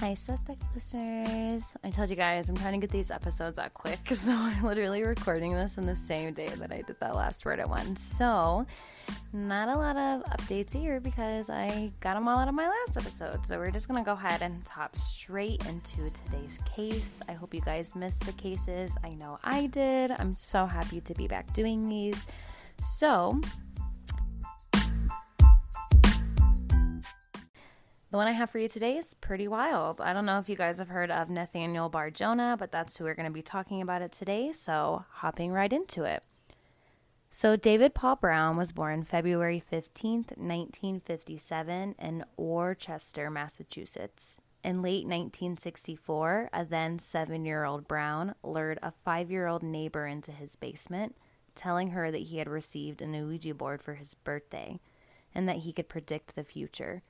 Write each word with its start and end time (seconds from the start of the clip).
Hi, 0.00 0.14
suspect 0.14 0.62
listeners. 0.74 1.76
I 1.84 1.90
told 1.90 2.08
you 2.08 2.16
guys 2.16 2.48
I'm 2.48 2.56
trying 2.56 2.72
to 2.72 2.78
get 2.78 2.90
these 2.90 3.10
episodes 3.10 3.58
out 3.58 3.74
quick, 3.74 3.98
so 4.12 4.32
I'm 4.32 4.64
literally 4.64 5.02
recording 5.02 5.52
this 5.52 5.76
in 5.76 5.84
the 5.84 5.94
same 5.94 6.32
day 6.32 6.48
that 6.48 6.72
I 6.72 6.80
did 6.80 6.98
that 7.00 7.14
last 7.14 7.44
word 7.44 7.58
Reddit 7.58 7.68
one. 7.68 7.96
So, 7.96 8.64
not 9.34 9.68
a 9.68 9.76
lot 9.76 9.98
of 9.98 10.22
updates 10.32 10.74
here 10.74 11.00
because 11.00 11.50
I 11.50 11.92
got 12.00 12.14
them 12.14 12.28
all 12.28 12.38
out 12.38 12.48
of 12.48 12.54
my 12.54 12.66
last 12.66 12.96
episode. 12.96 13.44
So, 13.44 13.58
we're 13.58 13.70
just 13.70 13.88
gonna 13.88 14.02
go 14.02 14.14
ahead 14.14 14.40
and 14.40 14.66
hop 14.66 14.96
straight 14.96 15.66
into 15.66 16.08
today's 16.08 16.58
case. 16.64 17.20
I 17.28 17.34
hope 17.34 17.52
you 17.52 17.60
guys 17.60 17.94
missed 17.94 18.24
the 18.24 18.32
cases. 18.32 18.96
I 19.04 19.10
know 19.10 19.36
I 19.44 19.66
did. 19.66 20.12
I'm 20.12 20.34
so 20.34 20.64
happy 20.64 21.02
to 21.02 21.12
be 21.12 21.28
back 21.28 21.52
doing 21.52 21.90
these. 21.90 22.26
So, 22.82 23.38
The 28.10 28.16
one 28.16 28.26
I 28.26 28.32
have 28.32 28.50
for 28.50 28.58
you 28.58 28.68
today 28.68 28.96
is 28.96 29.14
pretty 29.14 29.46
wild. 29.46 30.00
I 30.00 30.12
don't 30.12 30.26
know 30.26 30.40
if 30.40 30.48
you 30.48 30.56
guys 30.56 30.78
have 30.78 30.88
heard 30.88 31.12
of 31.12 31.30
Nathaniel 31.30 31.88
Bar 31.88 32.10
Jonah, 32.10 32.56
but 32.58 32.72
that's 32.72 32.96
who 32.96 33.04
we're 33.04 33.14
going 33.14 33.28
to 33.28 33.32
be 33.32 33.40
talking 33.40 33.80
about 33.80 34.02
it 34.02 34.10
today. 34.10 34.50
So, 34.50 35.04
hopping 35.10 35.52
right 35.52 35.72
into 35.72 36.02
it. 36.02 36.24
So, 37.30 37.54
David 37.54 37.94
Paul 37.94 38.16
Brown 38.16 38.56
was 38.56 38.72
born 38.72 39.04
February 39.04 39.62
15th, 39.62 40.36
1957, 40.36 41.94
in 42.00 42.24
Worcester, 42.36 43.30
Massachusetts. 43.30 44.40
In 44.64 44.82
late 44.82 45.06
1964, 45.06 46.50
a 46.52 46.64
then 46.64 46.98
seven 46.98 47.44
year 47.44 47.62
old 47.62 47.86
Brown 47.86 48.34
lured 48.42 48.80
a 48.82 48.92
five 49.04 49.30
year 49.30 49.46
old 49.46 49.62
neighbor 49.62 50.08
into 50.08 50.32
his 50.32 50.56
basement, 50.56 51.16
telling 51.54 51.90
her 51.90 52.10
that 52.10 52.22
he 52.22 52.38
had 52.38 52.48
received 52.48 53.02
an 53.02 53.12
Ouija 53.12 53.54
board 53.54 53.80
for 53.80 53.94
his 53.94 54.14
birthday 54.14 54.80
and 55.32 55.48
that 55.48 55.58
he 55.58 55.72
could 55.72 55.88
predict 55.88 56.34
the 56.34 56.42
future. 56.42 57.04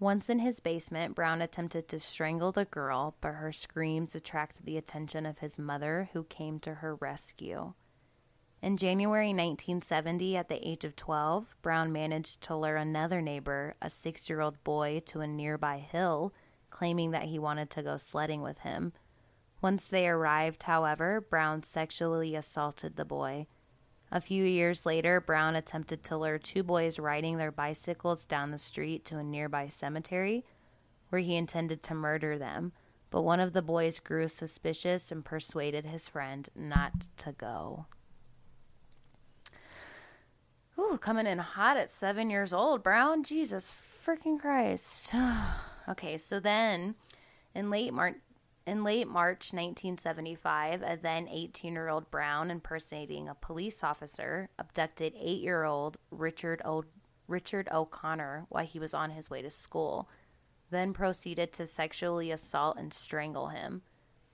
Once 0.00 0.28
in 0.28 0.40
his 0.40 0.60
basement, 0.60 1.14
Brown 1.14 1.40
attempted 1.40 1.88
to 1.88 2.00
strangle 2.00 2.50
the 2.50 2.64
girl, 2.64 3.14
but 3.20 3.34
her 3.34 3.52
screams 3.52 4.14
attracted 4.14 4.66
the 4.66 4.76
attention 4.76 5.24
of 5.24 5.38
his 5.38 5.58
mother, 5.58 6.10
who 6.12 6.24
came 6.24 6.58
to 6.60 6.74
her 6.74 6.96
rescue. 6.96 7.74
In 8.60 8.76
January 8.76 9.28
1970, 9.28 10.36
at 10.36 10.48
the 10.48 10.66
age 10.66 10.84
of 10.84 10.96
12, 10.96 11.54
Brown 11.62 11.92
managed 11.92 12.40
to 12.42 12.56
lure 12.56 12.76
another 12.76 13.20
neighbor, 13.20 13.76
a 13.80 13.90
six 13.90 14.28
year 14.28 14.40
old 14.40 14.62
boy, 14.64 15.02
to 15.06 15.20
a 15.20 15.26
nearby 15.26 15.78
hill, 15.78 16.32
claiming 16.70 17.12
that 17.12 17.24
he 17.24 17.38
wanted 17.38 17.70
to 17.70 17.82
go 17.82 17.96
sledding 17.96 18.42
with 18.42 18.60
him. 18.60 18.92
Once 19.60 19.86
they 19.86 20.08
arrived, 20.08 20.64
however, 20.64 21.20
Brown 21.20 21.62
sexually 21.62 22.34
assaulted 22.34 22.96
the 22.96 23.04
boy. 23.04 23.46
A 24.14 24.20
few 24.20 24.44
years 24.44 24.86
later, 24.86 25.20
Brown 25.20 25.56
attempted 25.56 26.04
to 26.04 26.16
lure 26.16 26.38
two 26.38 26.62
boys 26.62 27.00
riding 27.00 27.36
their 27.36 27.50
bicycles 27.50 28.24
down 28.24 28.52
the 28.52 28.58
street 28.58 29.04
to 29.06 29.18
a 29.18 29.24
nearby 29.24 29.66
cemetery 29.66 30.44
where 31.08 31.20
he 31.20 31.34
intended 31.34 31.82
to 31.82 31.94
murder 31.94 32.38
them, 32.38 32.70
but 33.10 33.22
one 33.22 33.40
of 33.40 33.52
the 33.52 33.60
boys 33.60 33.98
grew 33.98 34.28
suspicious 34.28 35.10
and 35.10 35.24
persuaded 35.24 35.86
his 35.86 36.08
friend 36.08 36.48
not 36.54 36.92
to 37.16 37.32
go. 37.32 37.86
Ooh, 40.78 40.96
coming 41.00 41.26
in 41.26 41.38
hot 41.38 41.76
at 41.76 41.90
seven 41.90 42.30
years 42.30 42.52
old, 42.52 42.84
Brown. 42.84 43.24
Jesus 43.24 43.68
freaking 43.68 44.38
Christ. 44.38 45.12
okay, 45.88 46.16
so 46.18 46.38
then 46.38 46.94
in 47.52 47.68
late 47.68 47.92
March, 47.92 48.14
in 48.66 48.82
late 48.82 49.06
March 49.06 49.52
1975, 49.52 50.82
a 50.82 50.96
then 50.96 51.28
18 51.28 51.72
year 51.72 51.88
old 51.88 52.10
Brown 52.10 52.50
impersonating 52.50 53.28
a 53.28 53.34
police 53.34 53.84
officer 53.84 54.48
abducted 54.58 55.12
8 55.18 55.40
year 55.40 55.64
old 55.64 55.98
Richard, 56.10 56.62
o- 56.64 56.84
Richard 57.28 57.68
O'Connor 57.72 58.46
while 58.48 58.64
he 58.64 58.78
was 58.78 58.94
on 58.94 59.10
his 59.10 59.28
way 59.28 59.42
to 59.42 59.50
school, 59.50 60.08
then 60.70 60.92
proceeded 60.92 61.52
to 61.52 61.66
sexually 61.66 62.30
assault 62.30 62.78
and 62.78 62.92
strangle 62.92 63.48
him. 63.48 63.82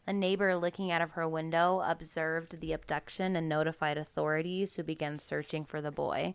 A 0.06 0.12
neighbor 0.12 0.56
looking 0.56 0.90
out 0.90 1.02
of 1.02 1.12
her 1.12 1.28
window 1.28 1.80
observed 1.84 2.60
the 2.60 2.72
abduction 2.72 3.36
and 3.36 3.48
notified 3.48 3.98
authorities 3.98 4.76
who 4.76 4.82
began 4.82 5.18
searching 5.18 5.64
for 5.64 5.80
the 5.80 5.92
boy. 5.92 6.34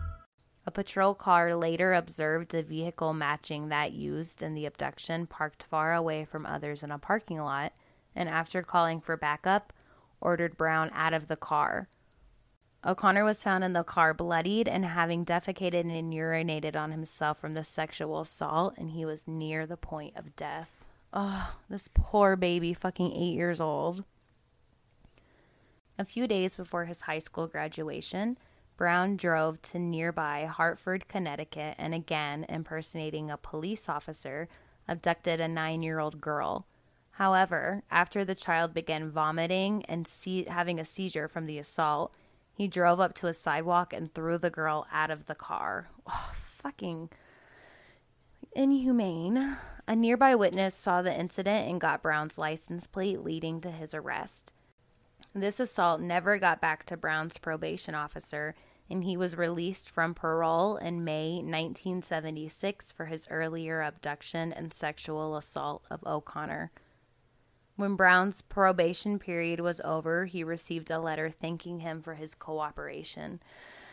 A 0.65 0.71
patrol 0.71 1.15
car 1.15 1.55
later 1.55 1.93
observed 1.93 2.53
a 2.53 2.61
vehicle 2.61 3.13
matching 3.13 3.69
that 3.69 3.93
used 3.93 4.43
in 4.43 4.53
the 4.53 4.65
abduction 4.65 5.25
parked 5.25 5.63
far 5.63 5.93
away 5.93 6.23
from 6.23 6.45
others 6.45 6.83
in 6.83 6.91
a 6.91 6.99
parking 6.99 7.41
lot, 7.41 7.73
and 8.15 8.29
after 8.29 8.61
calling 8.61 9.01
for 9.01 9.17
backup, 9.17 9.73
ordered 10.19 10.57
Brown 10.57 10.91
out 10.93 11.13
of 11.13 11.27
the 11.27 11.35
car. 11.35 11.87
O'Connor 12.85 13.23
was 13.23 13.43
found 13.43 13.63
in 13.63 13.73
the 13.73 13.83
car 13.83 14.13
bloodied 14.13 14.67
and 14.67 14.85
having 14.85 15.25
defecated 15.25 15.81
and 15.81 16.13
urinated 16.13 16.75
on 16.75 16.91
himself 16.91 17.39
from 17.39 17.53
the 17.53 17.63
sexual 17.63 18.19
assault, 18.19 18.75
and 18.77 18.91
he 18.91 19.05
was 19.05 19.27
near 19.27 19.65
the 19.65 19.77
point 19.77 20.15
of 20.15 20.35
death. 20.35 20.85
Oh, 21.13 21.55
this 21.69 21.89
poor 21.93 22.35
baby, 22.35 22.73
fucking 22.73 23.11
eight 23.11 23.33
years 23.33 23.59
old. 23.59 24.03
A 25.99 26.05
few 26.05 26.25
days 26.25 26.55
before 26.55 26.85
his 26.85 27.01
high 27.01 27.19
school 27.19 27.47
graduation, 27.47 28.37
Brown 28.81 29.15
drove 29.15 29.61
to 29.61 29.77
nearby 29.77 30.45
Hartford, 30.45 31.07
Connecticut, 31.07 31.75
and 31.77 31.93
again, 31.93 32.47
impersonating 32.49 33.29
a 33.29 33.37
police 33.37 33.87
officer, 33.87 34.47
abducted 34.87 35.39
a 35.39 35.47
nine 35.47 35.83
year 35.83 35.99
old 35.99 36.19
girl. 36.19 36.65
However, 37.11 37.83
after 37.91 38.25
the 38.25 38.33
child 38.33 38.73
began 38.73 39.11
vomiting 39.11 39.85
and 39.85 40.09
having 40.47 40.79
a 40.79 40.83
seizure 40.83 41.27
from 41.27 41.45
the 41.45 41.59
assault, 41.59 42.15
he 42.55 42.67
drove 42.67 42.99
up 42.99 43.13
to 43.17 43.27
a 43.27 43.33
sidewalk 43.33 43.93
and 43.93 44.11
threw 44.11 44.39
the 44.39 44.49
girl 44.49 44.87
out 44.91 45.11
of 45.11 45.27
the 45.27 45.35
car. 45.35 45.89
Oh, 46.07 46.31
fucking 46.33 47.11
inhumane. 48.53 49.57
A 49.87 49.95
nearby 49.95 50.33
witness 50.33 50.73
saw 50.73 51.03
the 51.03 51.15
incident 51.15 51.69
and 51.69 51.79
got 51.79 52.01
Brown's 52.01 52.39
license 52.39 52.87
plate, 52.87 53.23
leading 53.23 53.61
to 53.61 53.69
his 53.69 53.93
arrest. 53.93 54.53
This 55.35 55.59
assault 55.59 56.01
never 56.01 56.39
got 56.39 56.59
back 56.59 56.83
to 56.87 56.97
Brown's 56.97 57.37
probation 57.37 57.93
officer, 57.93 58.55
and 58.91 59.05
he 59.05 59.15
was 59.15 59.37
released 59.37 59.89
from 59.89 60.13
parole 60.13 60.75
in 60.77 61.03
May 61.03 61.35
1976 61.35 62.91
for 62.91 63.05
his 63.05 63.27
earlier 63.31 63.81
abduction 63.81 64.51
and 64.51 64.73
sexual 64.73 65.37
assault 65.37 65.83
of 65.89 66.05
O'Connor. 66.05 66.71
When 67.77 67.95
Brown's 67.95 68.41
probation 68.41 69.17
period 69.17 69.61
was 69.61 69.81
over, 69.83 70.25
he 70.25 70.43
received 70.43 70.91
a 70.91 70.99
letter 70.99 71.29
thanking 71.29 71.79
him 71.79 72.01
for 72.01 72.15
his 72.15 72.35
cooperation. 72.35 73.41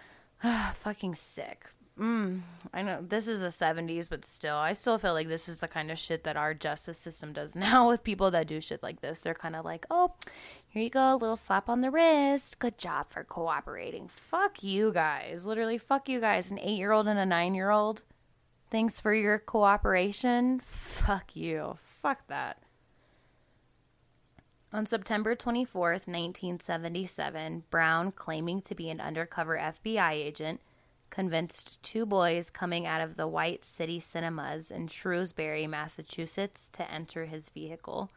Fucking 0.74 1.14
sick. 1.14 1.66
Mm, 1.98 2.42
I 2.72 2.82
know 2.82 2.98
this 3.02 3.26
is 3.26 3.40
the 3.40 3.48
70s, 3.48 4.08
but 4.08 4.24
still, 4.24 4.56
I 4.56 4.72
still 4.72 4.98
feel 4.98 5.14
like 5.14 5.26
this 5.26 5.48
is 5.48 5.58
the 5.58 5.66
kind 5.66 5.90
of 5.90 5.98
shit 5.98 6.22
that 6.24 6.36
our 6.36 6.54
justice 6.54 6.98
system 6.98 7.32
does 7.32 7.56
now 7.56 7.88
with 7.88 8.04
people 8.04 8.30
that 8.30 8.46
do 8.46 8.60
shit 8.60 8.82
like 8.82 9.00
this. 9.00 9.20
They're 9.20 9.34
kind 9.34 9.56
of 9.56 9.64
like, 9.64 9.84
oh, 9.90 10.14
here 10.68 10.82
you 10.82 10.90
go, 10.90 11.14
a 11.14 11.16
little 11.16 11.36
slap 11.36 11.68
on 11.68 11.80
the 11.80 11.90
wrist. 11.90 12.58
Good 12.58 12.76
job 12.76 13.08
for 13.08 13.24
cooperating. 13.24 14.08
Fuck 14.08 14.62
you 14.62 14.92
guys. 14.92 15.46
Literally, 15.46 15.78
fuck 15.78 16.08
you 16.08 16.20
guys. 16.20 16.50
An 16.50 16.58
eight 16.58 16.78
year 16.78 16.92
old 16.92 17.08
and 17.08 17.18
a 17.18 17.26
nine 17.26 17.54
year 17.54 17.70
old. 17.70 18.02
Thanks 18.70 19.00
for 19.00 19.14
your 19.14 19.38
cooperation. 19.38 20.60
Fuck 20.60 21.34
you. 21.34 21.78
Fuck 22.02 22.26
that. 22.28 22.62
On 24.70 24.84
September 24.84 25.34
24th, 25.34 26.06
1977, 26.06 27.64
Brown, 27.70 28.12
claiming 28.12 28.60
to 28.60 28.74
be 28.74 28.90
an 28.90 29.00
undercover 29.00 29.56
FBI 29.56 30.12
agent, 30.12 30.60
convinced 31.08 31.82
two 31.82 32.04
boys 32.04 32.50
coming 32.50 32.86
out 32.86 33.00
of 33.00 33.16
the 33.16 33.26
White 33.26 33.64
City 33.64 33.98
Cinemas 33.98 34.70
in 34.70 34.86
Shrewsbury, 34.86 35.66
Massachusetts, 35.66 36.68
to 36.68 36.90
enter 36.90 37.24
his 37.24 37.48
vehicle. 37.48 38.10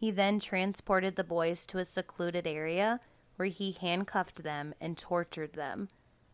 He 0.00 0.10
then 0.10 0.40
transported 0.40 1.16
the 1.16 1.24
boys 1.24 1.66
to 1.66 1.76
a 1.76 1.84
secluded 1.84 2.46
area 2.46 3.00
where 3.36 3.48
he 3.48 3.72
handcuffed 3.72 4.42
them 4.42 4.72
and 4.80 4.96
tortured 4.96 5.52
them. 5.52 5.90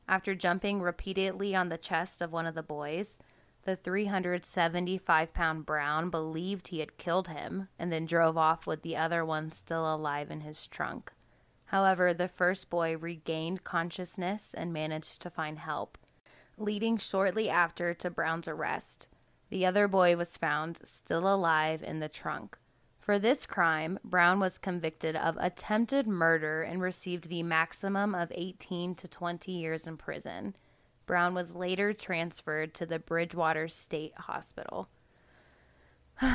After 0.06 0.36
jumping 0.36 0.80
repeatedly 0.80 1.52
on 1.56 1.68
the 1.68 1.76
chest 1.76 2.22
of 2.22 2.30
one 2.30 2.46
of 2.46 2.54
the 2.54 2.62
boys, 2.62 3.18
the 3.64 3.74
375 3.74 5.34
pound 5.34 5.66
Brown 5.66 6.10
believed 6.10 6.68
he 6.68 6.78
had 6.78 6.96
killed 6.96 7.26
him 7.26 7.66
and 7.76 7.90
then 7.90 8.06
drove 8.06 8.38
off 8.38 8.68
with 8.68 8.82
the 8.82 8.96
other 8.96 9.24
one 9.24 9.50
still 9.50 9.92
alive 9.92 10.30
in 10.30 10.42
his 10.42 10.68
trunk. 10.68 11.12
However, 11.64 12.14
the 12.14 12.28
first 12.28 12.70
boy 12.70 12.96
regained 12.96 13.64
consciousness 13.64 14.54
and 14.54 14.72
managed 14.72 15.20
to 15.22 15.28
find 15.28 15.58
help, 15.58 15.98
leading 16.56 16.98
shortly 16.98 17.50
after 17.50 17.94
to 17.94 18.10
Brown's 18.10 18.46
arrest. 18.46 19.08
The 19.50 19.66
other 19.66 19.88
boy 19.88 20.16
was 20.16 20.36
found 20.36 20.78
still 20.84 21.26
alive 21.26 21.82
in 21.82 21.98
the 21.98 22.08
trunk. 22.08 22.56
For 23.06 23.18
this 23.20 23.46
crime, 23.46 24.00
Brown 24.02 24.40
was 24.40 24.58
convicted 24.58 25.14
of 25.14 25.36
attempted 25.36 26.08
murder 26.08 26.62
and 26.62 26.82
received 26.82 27.28
the 27.28 27.44
maximum 27.44 28.16
of 28.16 28.32
18 28.34 28.96
to 28.96 29.06
20 29.06 29.52
years 29.52 29.86
in 29.86 29.96
prison. 29.96 30.56
Brown 31.06 31.32
was 31.32 31.54
later 31.54 31.92
transferred 31.92 32.74
to 32.74 32.84
the 32.84 32.98
Bridgewater 32.98 33.68
State 33.68 34.12
Hospital. 34.16 34.88
On 36.20 36.34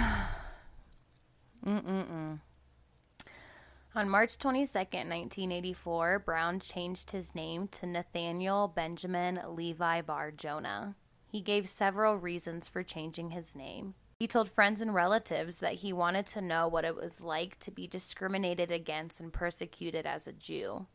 March 3.93 4.37
22, 4.37 4.79
1984, 4.79 6.19
Brown 6.19 6.61
changed 6.61 7.11
his 7.11 7.35
name 7.35 7.67
to 7.67 7.85
Nathaniel 7.85 8.69
Benjamin 8.69 9.41
Levi 9.45 9.99
Bar 10.03 10.31
Jonah. 10.31 10.95
He 11.27 11.41
gave 11.41 11.67
several 11.67 12.15
reasons 12.15 12.69
for 12.69 12.81
changing 12.81 13.31
his 13.31 13.57
name. 13.57 13.95
He 14.21 14.27
told 14.27 14.49
friends 14.49 14.81
and 14.81 14.93
relatives 14.93 15.61
that 15.61 15.79
he 15.79 15.91
wanted 15.91 16.27
to 16.27 16.41
know 16.41 16.67
what 16.67 16.85
it 16.85 16.95
was 16.95 17.21
like 17.21 17.57
to 17.57 17.71
be 17.71 17.87
discriminated 17.87 18.69
against 18.69 19.19
and 19.19 19.33
persecuted 19.33 20.05
as 20.05 20.27
a 20.27 20.31
Jew. 20.31 20.85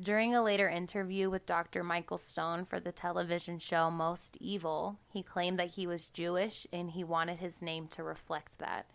During 0.00 0.34
a 0.34 0.42
later 0.42 0.68
interview 0.68 1.30
with 1.30 1.46
Dr. 1.46 1.84
Michael 1.84 2.18
Stone 2.18 2.64
for 2.64 2.80
the 2.80 2.90
television 2.90 3.60
show 3.60 3.88
Most 3.88 4.36
Evil, 4.40 4.98
he 5.12 5.22
claimed 5.22 5.60
that 5.60 5.74
he 5.74 5.86
was 5.86 6.08
Jewish 6.08 6.66
and 6.72 6.90
he 6.90 7.04
wanted 7.04 7.38
his 7.38 7.62
name 7.62 7.86
to 7.86 8.02
reflect 8.02 8.58
that. 8.58 8.86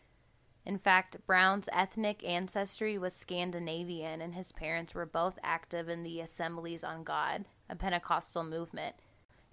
In 0.65 0.77
fact, 0.77 1.25
Brown's 1.25 1.69
ethnic 1.71 2.25
ancestry 2.25 2.97
was 2.97 3.15
Scandinavian, 3.15 4.19
and 4.19 4.35
his 4.35 4.51
parents 4.51 4.93
were 4.93 5.05
both 5.05 5.39
active 5.43 5.87
in 5.87 6.03
the 6.03 6.19
Assemblies 6.19 6.83
of 6.83 7.05
God, 7.05 7.45
a 7.69 7.77
Pentecostal 7.77 8.43
movement, 8.43 8.97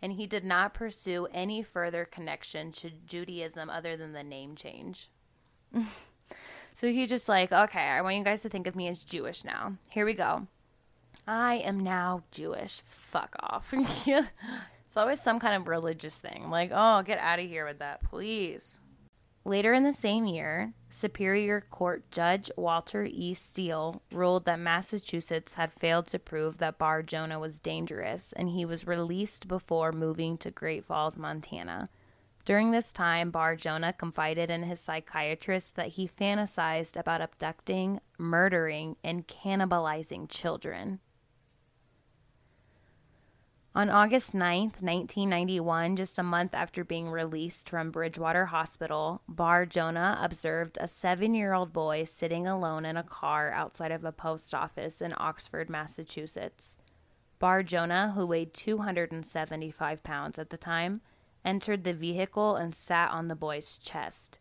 and 0.01 0.13
he 0.13 0.27
did 0.27 0.45
not 0.45 0.75
pursue 0.75 1.27
any 1.33 1.63
further 1.63 2.05
connection 2.05 2.73
to 2.73 2.91
Judaism 3.07 3.69
other 3.69 3.97
than 3.97 4.13
the 4.13 4.23
name 4.23 4.55
change. 4.55 5.09
so 6.75 6.91
he 6.91 7.07
just 7.07 7.29
like, 7.29 7.53
okay, 7.53 7.89
I 7.89 8.01
want 8.03 8.17
you 8.17 8.25
guys 8.25 8.43
to 8.43 8.49
think 8.49 8.67
of 8.67 8.77
me 8.77 8.89
as 8.89 9.05
Jewish 9.05 9.45
now. 9.45 9.75
Here 9.91 10.05
we 10.05 10.15
go. 10.15 10.47
I 11.27 11.57
am 11.57 11.81
now 11.81 12.23
Jewish. 12.31 12.81
Fuck 12.87 13.37
off. 13.41 13.75
it's 14.07 14.97
always 14.97 15.21
some 15.21 15.39
kind 15.39 15.61
of 15.61 15.69
religious 15.69 16.19
thing. 16.19 16.49
Like, 16.49 16.71
oh, 16.73 17.03
get 17.03 17.19
out 17.19 17.39
of 17.39 17.47
here 17.47 17.67
with 17.67 17.81
that, 17.81 18.03
please. 18.03 18.81
Later 19.45 19.73
in 19.73 19.83
the 19.83 19.93
same 19.93 20.27
year, 20.27 20.75
Superior 20.91 21.61
Court 21.61 22.11
Judge 22.11 22.51
Walter 22.57 23.05
E. 23.05 23.35
Steele 23.35 24.03
ruled 24.13 24.45
that 24.45 24.59
Massachusetts 24.59 25.55
had 25.55 25.73
failed 25.73 26.07
to 26.09 26.19
prove 26.19 26.59
that 26.59 26.79
Bar 26.79 27.03
Jonah 27.03 27.39
was 27.39 27.61
dangerous, 27.61 28.33
and 28.35 28.51
he 28.51 28.65
was 28.65 28.87
released 28.87 29.49
before 29.49 29.93
moving 29.93 30.37
to 30.39 30.51
Great 30.51 30.85
Falls, 30.85 31.17
Montana. 31.17 31.89
During 32.45 32.71
this 32.71 32.93
time, 32.95 33.31
Bar 33.31 33.57
Jonah 33.57 33.93
confided 33.93 34.51
in 34.51 34.63
his 34.63 34.81
psychiatrist 34.81 35.77
that 35.77 35.89
he 35.89 36.09
fantasized 36.09 36.99
about 36.99 37.21
abducting, 37.21 38.01
murdering, 38.17 38.97
and 39.05 39.29
cannibalizing 39.29 40.31
children. 40.31 41.01
On 43.79 43.91
August 43.91 44.33
9th, 44.33 44.83
1991, 44.83 45.95
just 45.95 46.19
a 46.19 46.25
month 46.25 46.53
after 46.53 46.83
being 46.83 47.11
released 47.11 47.71
from 47.71 47.93
Bridgewater 47.93 48.47
Hospital, 48.47 49.23
Bar 49.29 49.67
Jonah 49.67 50.19
observed 50.21 50.79
a 50.81 50.89
seven 50.89 51.33
year 51.33 51.53
old 51.53 51.73
boy 51.73 52.03
sitting 52.03 52.45
alone 52.45 52.85
in 52.85 52.97
a 52.97 53.05
car 53.05 53.53
outside 53.53 53.93
of 53.93 54.05
a 54.05 54.11
post 54.11 54.53
office 54.53 55.01
in 55.01 55.15
Oxford, 55.17 55.71
Massachusetts. 55.71 56.77
Bar 57.39 57.63
Jonah, 57.63 58.15
who 58.17 58.27
weighed 58.27 58.53
275 58.53 60.03
pounds 60.03 60.41
at 60.41 60.51
the 60.51 60.57
time, 60.57 61.01
entered 61.45 61.85
the 61.85 61.95
vehicle 61.95 62.57
and 62.57 62.75
sat 62.75 63.13
on 63.13 63.29
the 63.29 63.37
boy's 63.37 63.79
chest. 63.79 64.41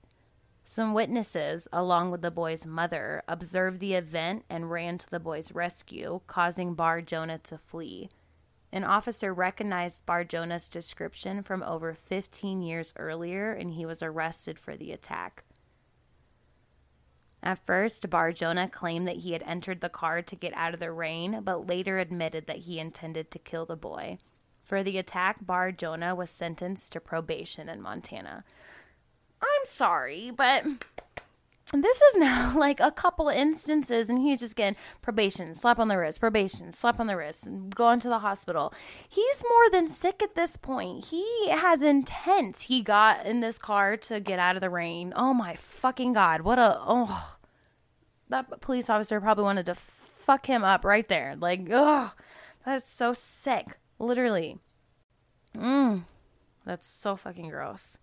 Some 0.63 0.95
witnesses, 0.95 1.68
along 1.72 2.10
with 2.10 2.24
the 2.24 2.31
boy's 2.31 2.66
mother, 2.66 3.22
observed 3.28 3.81
the 3.81 3.94
event 3.94 4.45
and 4.50 4.72
ran 4.72 4.98
to 4.98 5.07
the 5.07 5.19
boy's 5.19 5.51
rescue, 5.51 6.22
causing 6.25 6.74
Bar 6.74 7.04
Jonah 7.04 7.38
to 7.44 7.60
flee. 7.60 8.10
An 8.72 8.84
officer 8.84 9.34
recognized 9.34 10.06
Bar 10.06 10.25
Jonah's 10.25 10.68
description 10.68 11.42
from 11.42 11.64
over 11.64 11.94
15 11.94 12.62
years 12.62 12.94
earlier 12.98 13.54
and 13.54 13.72
he 13.72 13.86
was 13.86 14.04
arrested 14.04 14.60
for 14.60 14.75
the 14.75 14.92
attack. 14.92 15.44
At 17.42 17.66
first, 17.66 18.10
Bar 18.10 18.34
Jonah 18.34 18.68
claimed 18.68 19.08
that 19.08 19.18
he 19.18 19.31
had 19.31 19.44
entered 19.44 19.80
the 19.80 19.90
car 19.90 20.22
to 20.22 20.36
get 20.36 20.54
out 20.54 20.74
of 20.74 20.80
the 20.80 20.92
rain, 20.92 21.42
but 21.44 21.68
later 21.68 21.98
admitted 21.98 22.48
that 22.48 22.60
he 22.60 22.80
intended 22.80 23.31
to 23.31 23.40
kill 23.40 23.66
the 23.66 23.78
boy. 23.78 24.18
For 24.64 24.84
the 24.84 24.98
attack, 24.98 25.46
Bar 25.46 25.72
Jonah 25.72 26.13
was 26.13 26.30
sentenced 26.30 26.92
to 26.92 27.00
probation 27.00 27.70
in 27.70 27.81
Montana. 27.81 28.44
I'm 29.42 29.66
sorry, 29.66 30.31
but 30.31 30.66
this 31.74 32.02
is 32.02 32.16
now 32.16 32.54
like 32.58 32.80
a 32.80 32.92
couple 32.92 33.28
instances 33.28 34.10
and 34.10 34.19
he's 34.19 34.40
just 34.40 34.56
getting 34.56 34.78
probation 35.02 35.54
slap 35.54 35.80
on 35.80 35.90
the 35.90 35.98
wrist 35.98 36.19
probation 36.19 36.72
slap 36.72 37.00
on 37.00 37.08
the 37.08 37.18
wrist 37.18 37.46
and 37.46 37.75
going 37.75 38.00
to 38.00 38.10
the 38.10 38.19
hospital. 38.19 38.74
He's 39.08 39.44
more 39.50 39.69
than 39.72 39.88
sick 39.88 40.24
at 40.24 40.36
this 40.36 40.56
point. 40.56 41.06
He 41.06 41.50
has 41.50 41.84
intent. 41.84 42.60
He 42.62 42.81
got 42.81 43.25
in 43.25 43.42
this 43.42 43.58
car 43.58 43.98
to 43.98 44.19
get 44.19 44.40
out 44.40 44.56
of 44.56 44.62
the 44.62 44.69
rain. 44.69 45.14
Oh 45.16 45.34
my 45.34 45.56
fucking 45.56 46.14
god. 46.14 46.42
What 46.42 46.60
a 46.60 46.78
oh. 46.80 47.38
That 48.30 48.62
police 48.62 48.90
officer 48.90 49.22
probably 49.22 49.46
wanted 49.46 49.66
to 49.68 49.75
fuck 49.75 50.46
him 50.46 50.63
up 50.63 50.86
right 50.86 51.08
there. 51.08 51.36
Like 51.38 51.68
oh 51.72 52.13
that's 52.66 52.90
so 52.90 53.13
sick. 53.13 53.78
Literally. 54.00 54.58
Mm. 55.56 56.04
That's 56.66 56.88
so 56.88 57.16
fucking 57.16 57.50
gross. 57.50 57.98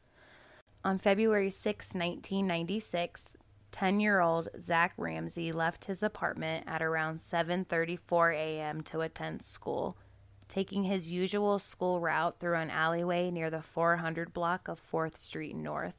On 0.84 0.98
February 0.98 1.50
6, 1.50 1.94
1996, 1.94 3.34
10-year-old 3.74 4.48
Zach 4.62 4.92
Ramsay 4.96 5.50
left 5.50 5.86
his 5.86 6.00
apartment 6.00 6.64
at 6.68 6.80
around 6.80 7.18
7:34 7.18 8.32
a.m. 8.32 8.82
to 8.82 9.00
attend 9.00 9.42
school, 9.42 9.98
taking 10.48 10.84
his 10.84 11.10
usual 11.10 11.58
school 11.58 11.98
route 11.98 12.38
through 12.38 12.54
an 12.54 12.70
alleyway 12.70 13.32
near 13.32 13.50
the 13.50 13.62
400 13.62 14.32
block 14.32 14.68
of 14.68 14.80
4th 14.80 15.16
Street 15.16 15.56
North. 15.56 15.96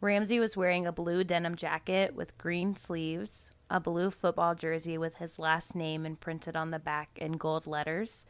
Ramsay 0.00 0.40
was 0.40 0.56
wearing 0.56 0.86
a 0.86 0.92
blue 0.92 1.22
denim 1.22 1.54
jacket 1.54 2.14
with 2.14 2.38
green 2.38 2.74
sleeves, 2.76 3.50
a 3.68 3.78
blue 3.78 4.10
football 4.10 4.54
jersey 4.54 4.96
with 4.96 5.16
his 5.16 5.38
last 5.38 5.74
name 5.74 6.06
imprinted 6.06 6.56
on 6.56 6.70
the 6.70 6.78
back 6.78 7.10
in 7.16 7.32
gold 7.32 7.66
letters, 7.66 8.24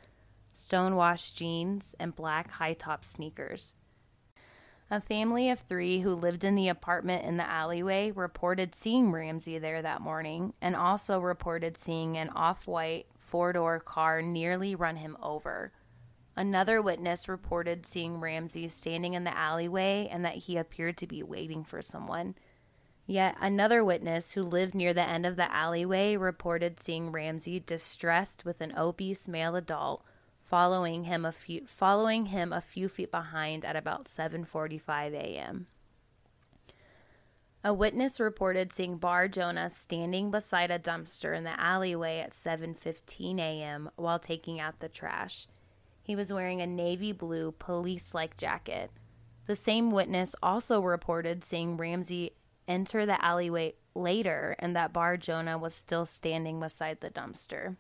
stonewashed 0.52 1.36
jeans, 1.36 1.94
and 2.00 2.16
black 2.16 2.50
high-top 2.50 3.04
sneakers. 3.04 3.74
A 4.94 5.00
family 5.00 5.50
of 5.50 5.58
three 5.58 6.02
who 6.02 6.14
lived 6.14 6.44
in 6.44 6.54
the 6.54 6.68
apartment 6.68 7.24
in 7.24 7.36
the 7.36 7.50
alleyway 7.50 8.12
reported 8.12 8.76
seeing 8.76 9.10
Ramsay 9.10 9.58
there 9.58 9.82
that 9.82 10.00
morning 10.00 10.52
and 10.60 10.76
also 10.76 11.18
reported 11.18 11.76
seeing 11.76 12.16
an 12.16 12.28
off 12.28 12.68
white 12.68 13.06
four 13.18 13.52
door 13.52 13.80
car 13.80 14.22
nearly 14.22 14.76
run 14.76 14.98
him 14.98 15.16
over. 15.20 15.72
Another 16.36 16.80
witness 16.80 17.28
reported 17.28 17.86
seeing 17.86 18.20
Ramsay 18.20 18.68
standing 18.68 19.14
in 19.14 19.24
the 19.24 19.36
alleyway 19.36 20.08
and 20.12 20.24
that 20.24 20.36
he 20.36 20.56
appeared 20.56 20.96
to 20.98 21.08
be 21.08 21.24
waiting 21.24 21.64
for 21.64 21.82
someone. 21.82 22.36
Yet 23.04 23.36
another 23.40 23.84
witness 23.84 24.34
who 24.34 24.42
lived 24.42 24.76
near 24.76 24.94
the 24.94 25.02
end 25.02 25.26
of 25.26 25.34
the 25.34 25.52
alleyway 25.52 26.16
reported 26.16 26.80
seeing 26.80 27.10
Ramsay 27.10 27.58
distressed 27.58 28.44
with 28.44 28.60
an 28.60 28.72
obese 28.78 29.26
male 29.26 29.56
adult 29.56 30.04
following 30.54 31.02
him 31.02 31.24
a 31.24 31.32
few 31.32 31.66
following 31.66 32.26
him 32.26 32.52
a 32.52 32.60
few 32.60 32.88
feet 32.88 33.10
behind 33.10 33.64
at 33.64 33.74
about 33.74 34.04
7:45 34.04 35.12
a.m. 35.12 35.66
A 37.64 37.74
witness 37.74 38.20
reported 38.20 38.72
seeing 38.72 38.96
Bar 38.96 39.26
Jonah 39.26 39.68
standing 39.68 40.30
beside 40.30 40.70
a 40.70 40.78
dumpster 40.78 41.36
in 41.36 41.42
the 41.42 41.58
alleyway 41.60 42.20
at 42.20 42.34
7:15 42.34 43.40
a.m. 43.40 43.90
while 43.96 44.20
taking 44.20 44.60
out 44.60 44.78
the 44.78 44.88
trash. 44.88 45.48
He 46.04 46.14
was 46.14 46.32
wearing 46.32 46.60
a 46.60 46.68
navy 46.68 47.10
blue 47.10 47.50
police-like 47.58 48.36
jacket. 48.36 48.92
The 49.46 49.56
same 49.56 49.90
witness 49.90 50.36
also 50.40 50.80
reported 50.80 51.42
seeing 51.42 51.76
Ramsay 51.76 52.36
enter 52.68 53.04
the 53.04 53.22
alleyway 53.24 53.74
later 53.92 54.54
and 54.60 54.76
that 54.76 54.92
Bar 54.92 55.16
Jonah 55.16 55.58
was 55.58 55.74
still 55.74 56.06
standing 56.06 56.60
beside 56.60 57.00
the 57.00 57.10
dumpster. 57.10 57.74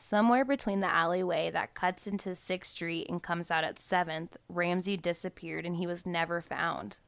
Somewhere 0.00 0.44
between 0.44 0.78
the 0.78 0.86
alleyway 0.86 1.50
that 1.50 1.74
cuts 1.74 2.06
into 2.06 2.30
6th 2.30 2.66
Street 2.66 3.08
and 3.08 3.20
comes 3.20 3.50
out 3.50 3.64
at 3.64 3.80
7th, 3.80 4.30
Ramsay 4.48 4.96
disappeared 4.96 5.66
and 5.66 5.74
he 5.74 5.88
was 5.88 6.06
never 6.06 6.40
found. 6.40 6.98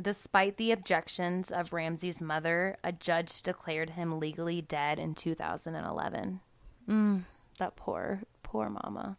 Despite 0.00 0.56
the 0.56 0.70
objections 0.70 1.50
of 1.50 1.72
Ramsay's 1.72 2.20
mother, 2.20 2.76
a 2.84 2.92
judge 2.92 3.42
declared 3.42 3.90
him 3.90 4.20
legally 4.20 4.62
dead 4.62 5.00
in 5.00 5.16
2011. 5.16 6.40
Mm, 6.88 7.24
that 7.58 7.74
poor, 7.74 8.20
poor 8.44 8.68
mama. 8.68 9.16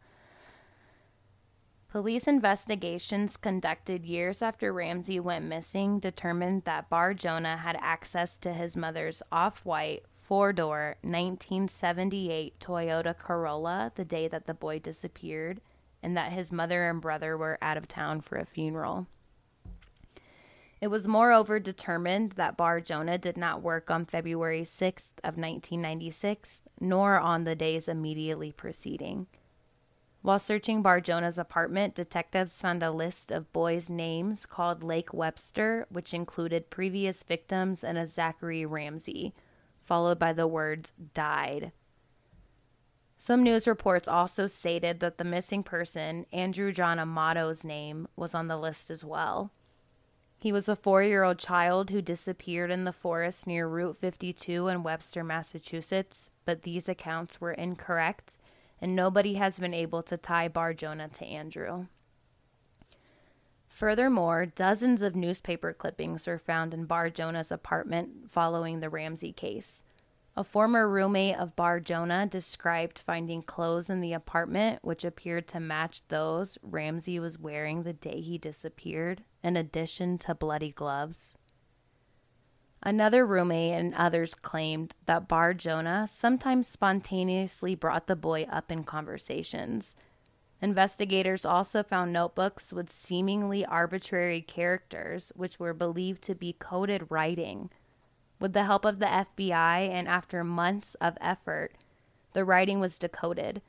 Police 1.90 2.26
investigations 2.26 3.36
conducted 3.36 4.06
years 4.06 4.42
after 4.42 4.72
Ramsay 4.72 5.20
went 5.20 5.44
missing 5.44 6.00
determined 6.00 6.64
that 6.64 6.90
Bar 6.90 7.16
Jonah 7.16 7.58
had 7.58 7.76
access 7.82 8.38
to 8.38 8.54
his 8.54 8.78
mother's 8.78 9.22
off 9.30 9.66
white 9.66 10.06
four 10.30 10.54
door 10.54 10.96
1978 11.02 12.60
Toyota 12.60 13.18
Corolla 13.18 13.92
the 13.96 14.06
day 14.06 14.28
that 14.28 14.46
the 14.46 14.54
boy 14.54 14.78
disappeared, 14.78 15.60
and 16.04 16.16
that 16.16 16.32
his 16.32 16.52
mother 16.52 16.88
and 16.88 17.02
brother 17.02 17.36
were 17.36 17.58
out 17.64 17.78
of 17.78 17.88
town 17.88 18.22
for 18.22 18.38
a 18.38 18.46
funeral. 18.46 19.08
It 20.80 20.90
was 20.90 21.08
moreover 21.08 21.60
determined 21.60 22.34
that 22.34 22.56
Bar 22.56 22.80
Jonah 22.80 23.18
did 23.18 23.38
not 23.38 23.64
work 23.64 23.90
on 23.90 24.06
February 24.06 24.62
6th 24.62 25.14
of 25.24 25.36
1996, 25.36 26.62
nor 26.80 27.20
on 27.20 27.44
the 27.44 27.56
days 27.56 27.88
immediately 27.88 28.52
preceding. 28.52 29.26
While 30.22 30.38
searching 30.38 30.84
Bar 30.84 31.02
Jonah's 31.02 31.40
apartment, 31.40 31.96
detectives 31.96 32.62
found 32.62 32.84
a 32.84 32.92
list 32.92 33.32
of 33.32 33.52
boys' 33.52 33.90
names 33.90 34.46
called 34.46 34.84
Lake 34.84 35.12
Webster, 35.12 35.88
which 35.90 36.14
included 36.14 36.70
previous 36.70 37.24
victims 37.24 37.84
and 37.84 37.98
a 37.98 38.06
Zachary 38.06 38.64
Ramsay, 38.64 39.34
followed 39.90 40.20
by 40.20 40.32
the 40.32 40.46
words 40.46 40.94
died. 41.16 41.72
Some 43.18 43.42
news 43.42 43.68
reports 43.68 44.08
also 44.08 44.46
stated 44.46 45.00
that 45.00 45.18
the 45.18 45.24
missing 45.24 45.64
person, 45.64 46.28
Andrew 46.32 46.72
John 46.72 47.00
Amato's 47.00 47.66
name, 47.66 48.08
was 48.16 48.36
on 48.36 48.46
the 48.46 48.56
list 48.56 48.92
as 48.92 49.04
well. 49.04 49.52
He 50.38 50.52
was 50.52 50.70
a 50.70 50.76
four 50.76 51.02
year 51.02 51.24
old 51.24 51.40
child 51.40 51.90
who 51.90 52.04
disappeared 52.04 52.70
in 52.70 52.84
the 52.84 52.94
forest 52.94 53.48
near 53.48 53.68
Route 53.68 53.98
52 53.98 54.68
in 54.68 54.84
Webster, 54.84 55.24
Massachusetts, 55.24 56.30
but 56.46 56.62
these 56.62 56.88
accounts 56.88 57.42
were 57.42 57.52
incorrect, 57.52 58.38
and 58.80 58.96
nobody 58.96 59.34
has 59.34 59.58
been 59.58 59.74
able 59.74 60.04
to 60.04 60.18
tie 60.18 60.48
Bar 60.48 60.76
Jonah 60.76 61.10
to 61.10 61.26
Andrew. 61.26 61.88
Furthermore, 63.80 64.46
dozens 64.46 65.02
of 65.02 65.16
newspaper 65.16 65.72
clippings 65.72 66.28
were 66.28 66.38
found 66.38 66.74
in 66.74 66.84
Bar 66.84 67.10
Jonah's 67.12 67.50
apartment 67.50 68.30
following 68.30 68.82
the 68.82 68.90
Ramsay 68.90 69.32
case. 69.32 69.86
A 70.36 70.44
former 70.44 70.86
roommate 70.86 71.38
of 71.38 71.56
Bar 71.56 71.80
Jonah 71.80 72.26
described 72.26 73.00
finding 73.00 73.42
clothes 73.42 73.90
in 73.90 74.02
the 74.02 74.12
apartment 74.12 74.80
which 74.82 75.06
appeared 75.06 75.48
to 75.48 75.62
match 75.62 76.02
those 76.10 76.58
Ramsay 76.62 77.22
was 77.22 77.40
wearing 77.40 77.84
the 77.84 77.94
day 77.94 78.20
he 78.20 78.38
disappeared, 78.38 79.24
in 79.42 79.56
addition 79.56 80.18
to 80.18 80.36
bloody 80.36 80.72
gloves. 80.72 81.34
Another 82.84 83.26
roommate 83.26 83.80
and 83.80 83.96
others 83.96 84.36
claimed 84.36 84.94
that 85.06 85.30
Bar 85.30 85.54
Jonah 85.54 86.06
sometimes 86.06 86.68
spontaneously 86.68 87.76
brought 87.76 88.08
the 88.08 88.18
boy 88.18 88.44
up 88.52 88.74
in 88.74 88.84
conversations. 88.84 89.96
Investigators 90.62 91.46
also 91.46 91.84
found 91.84 92.12
notebooks 92.12 92.74
with 92.74 92.92
seemingly 92.92 93.66
arbitrary 93.66 94.42
characters, 94.42 95.32
which 95.36 95.60
were 95.60 95.74
believed 95.74 96.22
to 96.24 96.36
be 96.36 96.54
coded 96.60 97.06
writing 97.10 97.70
with 98.40 98.54
the 98.54 98.64
help 98.64 98.86
of 98.86 99.00
the 99.00 99.06
FBI 99.06 99.90
and 99.90 100.08
after 100.08 100.44
months 100.44 100.96
of 100.96 101.18
effort, 101.20 101.74
the 102.34 102.46
writing 102.46 102.80
was 102.80 102.98
decoded. 102.98 103.62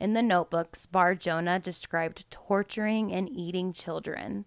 In 0.00 0.12
the 0.12 0.22
notebooks, 0.22 0.86
Bar 0.86 1.14
Jonah 1.14 1.58
described 1.58 2.30
torturing 2.30 3.12
and 3.12 3.28
eating 3.28 3.72
children. 3.72 4.44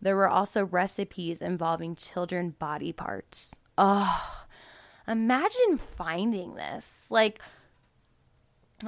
There 0.00 0.16
were 0.16 0.28
also 0.28 0.64
recipes 0.64 1.40
involving 1.40 1.96
children 1.96 2.50
body 2.58 2.92
parts. 2.92 3.54
Oh, 3.78 4.46
imagine 5.08 5.78
finding 5.78 6.54
this. 6.54 7.06
Like, 7.10 7.40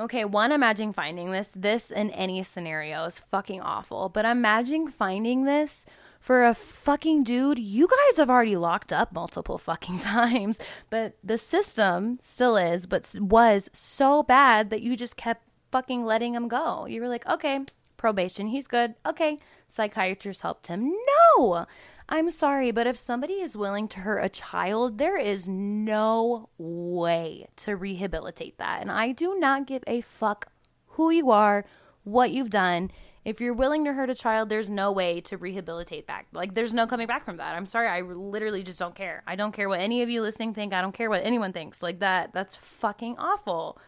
okay, 0.01 0.25
one, 0.25 0.53
imagine 0.53 0.93
finding 0.93 1.31
this. 1.31 1.53
This 1.55 1.91
in 1.91 2.11
any 2.11 2.43
scenario 2.43 3.05
is 3.05 3.21
fucking 3.21 3.61
awful. 3.61 4.09
But 4.09 4.25
imagine 4.25 4.89
finding 4.89 5.45
this 5.45 5.87
for 6.21 6.45
a 6.45 6.55
fucking 6.55 7.23
dude 7.23 7.59
you 7.59 7.87
guys 7.87 8.17
have 8.17 8.31
already 8.31 8.57
locked 8.57 8.93
up 8.93 9.13
multiple 9.13 9.59
fucking 9.71 9.99
times. 9.99 10.61
But 10.91 11.17
the 11.23 11.39
system 11.39 12.19
still 12.21 12.57
is 12.57 12.87
but 12.87 13.15
was 13.21 13.71
so 13.73 14.23
bad 14.23 14.71
that 14.71 14.83
you 14.83 14.97
just 14.97 15.17
kept 15.17 15.45
fucking 15.71 16.05
letting 16.05 16.35
him 16.35 16.49
go. 16.49 16.87
You 16.87 17.01
were 17.01 17.09
like 17.09 17.27
okay 17.29 17.61
probation 17.97 18.49
he's 18.49 18.67
good. 18.67 18.95
Okay 19.07 19.39
psychiatrist 19.69 20.43
helped 20.43 20.67
him. 20.69 20.93
No 21.37 21.67
i'm 22.09 22.31
sorry 22.31 22.71
but 22.71 22.87
if 22.87 22.97
somebody 22.97 23.35
is 23.35 23.57
willing 23.57 23.89
to 23.89 24.01
hurt 24.01 24.19
a 24.19 24.29
child 24.29 24.99
there 24.99 25.19
is 25.19 25.49
no 25.49 26.49
way 26.59 27.47
to 27.57 27.77
rehabilitate 27.77 28.59
that 28.59 28.81
and 28.81 28.91
i 28.91 29.13
do 29.13 29.39
not 29.39 29.67
give 29.67 29.83
a 29.87 30.01
fuck 30.01 30.51
who 30.91 31.11
you 31.11 31.31
are 31.31 31.65
what 32.05 32.31
you've 32.31 32.51
done 32.51 32.91
if 33.27 33.41
you're 33.41 33.55
willing 33.55 33.85
to 33.87 33.93
hurt 33.93 34.09
a 34.09 34.15
child, 34.15 34.49
there's 34.49 34.71
no 34.71 34.93
way 34.93 35.21
to 35.23 35.37
rehabilitate 35.37 36.07
back. 36.07 36.29
Like, 36.33 36.55
there's 36.55 36.73
no 36.73 36.87
coming 36.87 37.09
back 37.09 37.25
from 37.25 37.39
that. 37.39 37.57
I'm 37.57 37.67
sorry. 37.67 37.89
I 37.89 38.03
literally 38.03 38.63
just 38.63 38.79
don't 38.79 38.95
care. 38.95 39.25
I 39.27 39.35
don't 39.35 39.51
care 39.51 39.69
what 39.69 39.81
any 39.81 40.03
of 40.03 40.09
you 40.09 40.23
listening 40.23 40.55
think. 40.55 40.73
I 40.73 40.81
don't 40.81 40.95
care 40.95 41.11
what 41.11 41.25
anyone 41.25 41.53
thinks. 41.53 41.83
Like, 41.83 41.99
that, 41.99 42.33
that's 42.33 42.55
fucking 42.55 43.17
awful. 43.19 43.81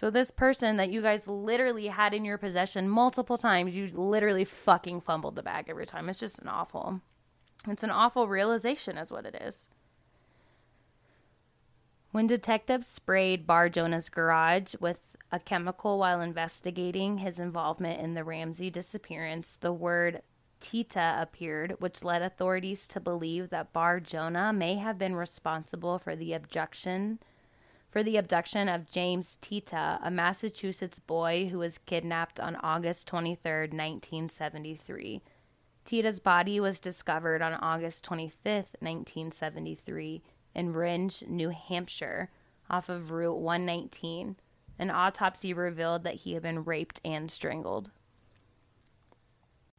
So, 0.00 0.08
this 0.08 0.30
person 0.30 0.78
that 0.78 0.90
you 0.90 1.02
guys 1.02 1.28
literally 1.28 1.88
had 1.88 2.14
in 2.14 2.24
your 2.24 2.38
possession 2.38 2.88
multiple 2.88 3.36
times, 3.36 3.76
you 3.76 3.86
literally 3.92 4.46
fucking 4.46 5.02
fumbled 5.02 5.36
the 5.36 5.42
bag 5.42 5.66
every 5.68 5.84
time. 5.84 6.08
It's 6.08 6.20
just 6.20 6.40
an 6.40 6.48
awful, 6.48 7.02
it's 7.68 7.82
an 7.82 7.90
awful 7.90 8.26
realization, 8.26 8.96
is 8.96 9.12
what 9.12 9.26
it 9.26 9.34
is. 9.34 9.68
When 12.12 12.26
detectives 12.26 12.86
sprayed 12.86 13.46
Bar 13.46 13.68
Jonah's 13.68 14.08
garage 14.08 14.74
with 14.80 15.16
a 15.30 15.38
chemical 15.38 15.98
while 15.98 16.22
investigating 16.22 17.18
his 17.18 17.38
involvement 17.38 18.00
in 18.00 18.14
the 18.14 18.24
Ramsay 18.24 18.70
disappearance, 18.70 19.58
the 19.60 19.70
word 19.70 20.22
Tita 20.60 21.18
appeared, 21.20 21.76
which 21.78 22.02
led 22.02 22.22
authorities 22.22 22.86
to 22.86 23.00
believe 23.00 23.50
that 23.50 23.74
Bar 23.74 24.00
Jonah 24.00 24.50
may 24.50 24.76
have 24.76 24.96
been 24.96 25.14
responsible 25.14 25.98
for 25.98 26.16
the 26.16 26.32
abduction 26.32 27.18
for 27.90 28.02
the 28.04 28.16
abduction 28.16 28.68
of 28.68 28.90
James 28.90 29.36
Tita, 29.40 29.98
a 30.02 30.10
Massachusetts 30.10 31.00
boy 31.00 31.48
who 31.48 31.58
was 31.58 31.78
kidnapped 31.78 32.38
on 32.38 32.56
August 32.56 33.08
23, 33.08 33.62
1973. 33.62 35.22
Tita's 35.84 36.20
body 36.20 36.60
was 36.60 36.78
discovered 36.78 37.42
on 37.42 37.54
August 37.54 38.04
25, 38.04 38.76
1973, 38.78 40.22
in 40.54 40.72
Rindge, 40.72 41.26
New 41.26 41.50
Hampshire, 41.50 42.30
off 42.68 42.88
of 42.88 43.10
Route 43.10 43.38
119. 43.38 44.36
An 44.78 44.90
autopsy 44.90 45.52
revealed 45.52 46.04
that 46.04 46.14
he 46.14 46.34
had 46.34 46.42
been 46.42 46.64
raped 46.64 47.00
and 47.04 47.30
strangled. 47.30 47.90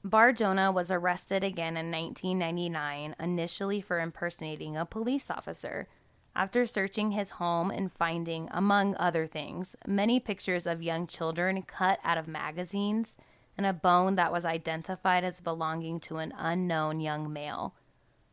Bar 0.03 0.33
Jonah 0.33 0.71
was 0.71 0.91
arrested 0.91 1.43
again 1.43 1.77
in 1.77 1.91
1999, 1.91 3.15
initially 3.19 3.81
for 3.81 3.99
impersonating 3.99 4.75
a 4.75 4.85
police 4.85 5.29
officer. 5.29 5.87
After 6.35 6.65
searching 6.65 7.11
his 7.11 7.31
home 7.31 7.71
and 7.71 7.91
finding, 7.91 8.47
among 8.51 8.95
other 8.95 9.27
things, 9.27 9.75
many 9.85 10.19
pictures 10.19 10.65
of 10.65 10.81
young 10.81 11.07
children 11.07 11.61
cut 11.63 11.99
out 12.03 12.17
of 12.17 12.27
magazines 12.27 13.17
and 13.57 13.65
a 13.65 13.73
bone 13.73 14.15
that 14.15 14.31
was 14.31 14.45
identified 14.45 15.23
as 15.23 15.41
belonging 15.41 15.99
to 16.01 16.17
an 16.17 16.33
unknown 16.37 16.99
young 16.99 17.31
male, 17.31 17.75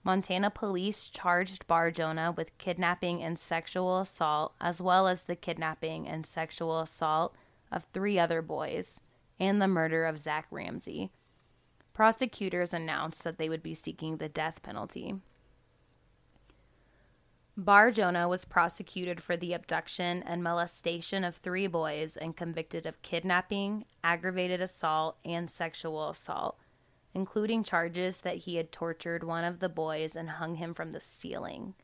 Montana 0.04 0.48
police 0.48 1.10
charged 1.10 1.66
Bar 1.66 1.90
Jonah 1.90 2.32
with 2.32 2.56
kidnapping 2.56 3.22
and 3.22 3.38
sexual 3.38 3.98
assault, 3.98 4.54
as 4.60 4.80
well 4.80 5.06
as 5.06 5.24
the 5.24 5.36
kidnapping 5.36 6.08
and 6.08 6.24
sexual 6.24 6.80
assault 6.80 7.34
of 7.70 7.84
three 7.92 8.18
other 8.18 8.40
boys 8.40 9.02
and 9.38 9.60
the 9.60 9.68
murder 9.68 10.06
of 10.06 10.18
Zach 10.18 10.46
Ramsay. 10.50 11.10
Prosecutors 11.92 12.72
announced 12.72 13.24
that 13.24 13.38
they 13.38 13.48
would 13.48 13.62
be 13.62 13.74
seeking 13.74 14.16
the 14.16 14.30
death 14.30 14.62
penalty. 14.62 15.16
Bar 17.58 17.90
Jonah 17.90 18.28
was 18.28 18.44
prosecuted 18.46 19.20
for 19.20 19.36
the 19.36 19.52
abduction 19.52 20.22
and 20.22 20.42
molestation 20.42 21.24
of 21.24 21.36
three 21.36 21.66
boys 21.66 22.16
and 22.16 22.36
convicted 22.36 22.86
of 22.86 23.02
kidnapping, 23.02 23.84
aggravated 24.02 24.62
assault, 24.62 25.18
and 25.24 25.50
sexual 25.50 26.08
assault 26.08 26.56
including 27.14 27.64
charges 27.64 28.20
that 28.20 28.36
he 28.36 28.56
had 28.56 28.70
tortured 28.72 29.24
one 29.24 29.44
of 29.44 29.60
the 29.60 29.68
boys 29.68 30.14
and 30.14 30.30
hung 30.30 30.56
him 30.56 30.74
from 30.74 30.92
the 30.92 31.00
ceiling. 31.00 31.74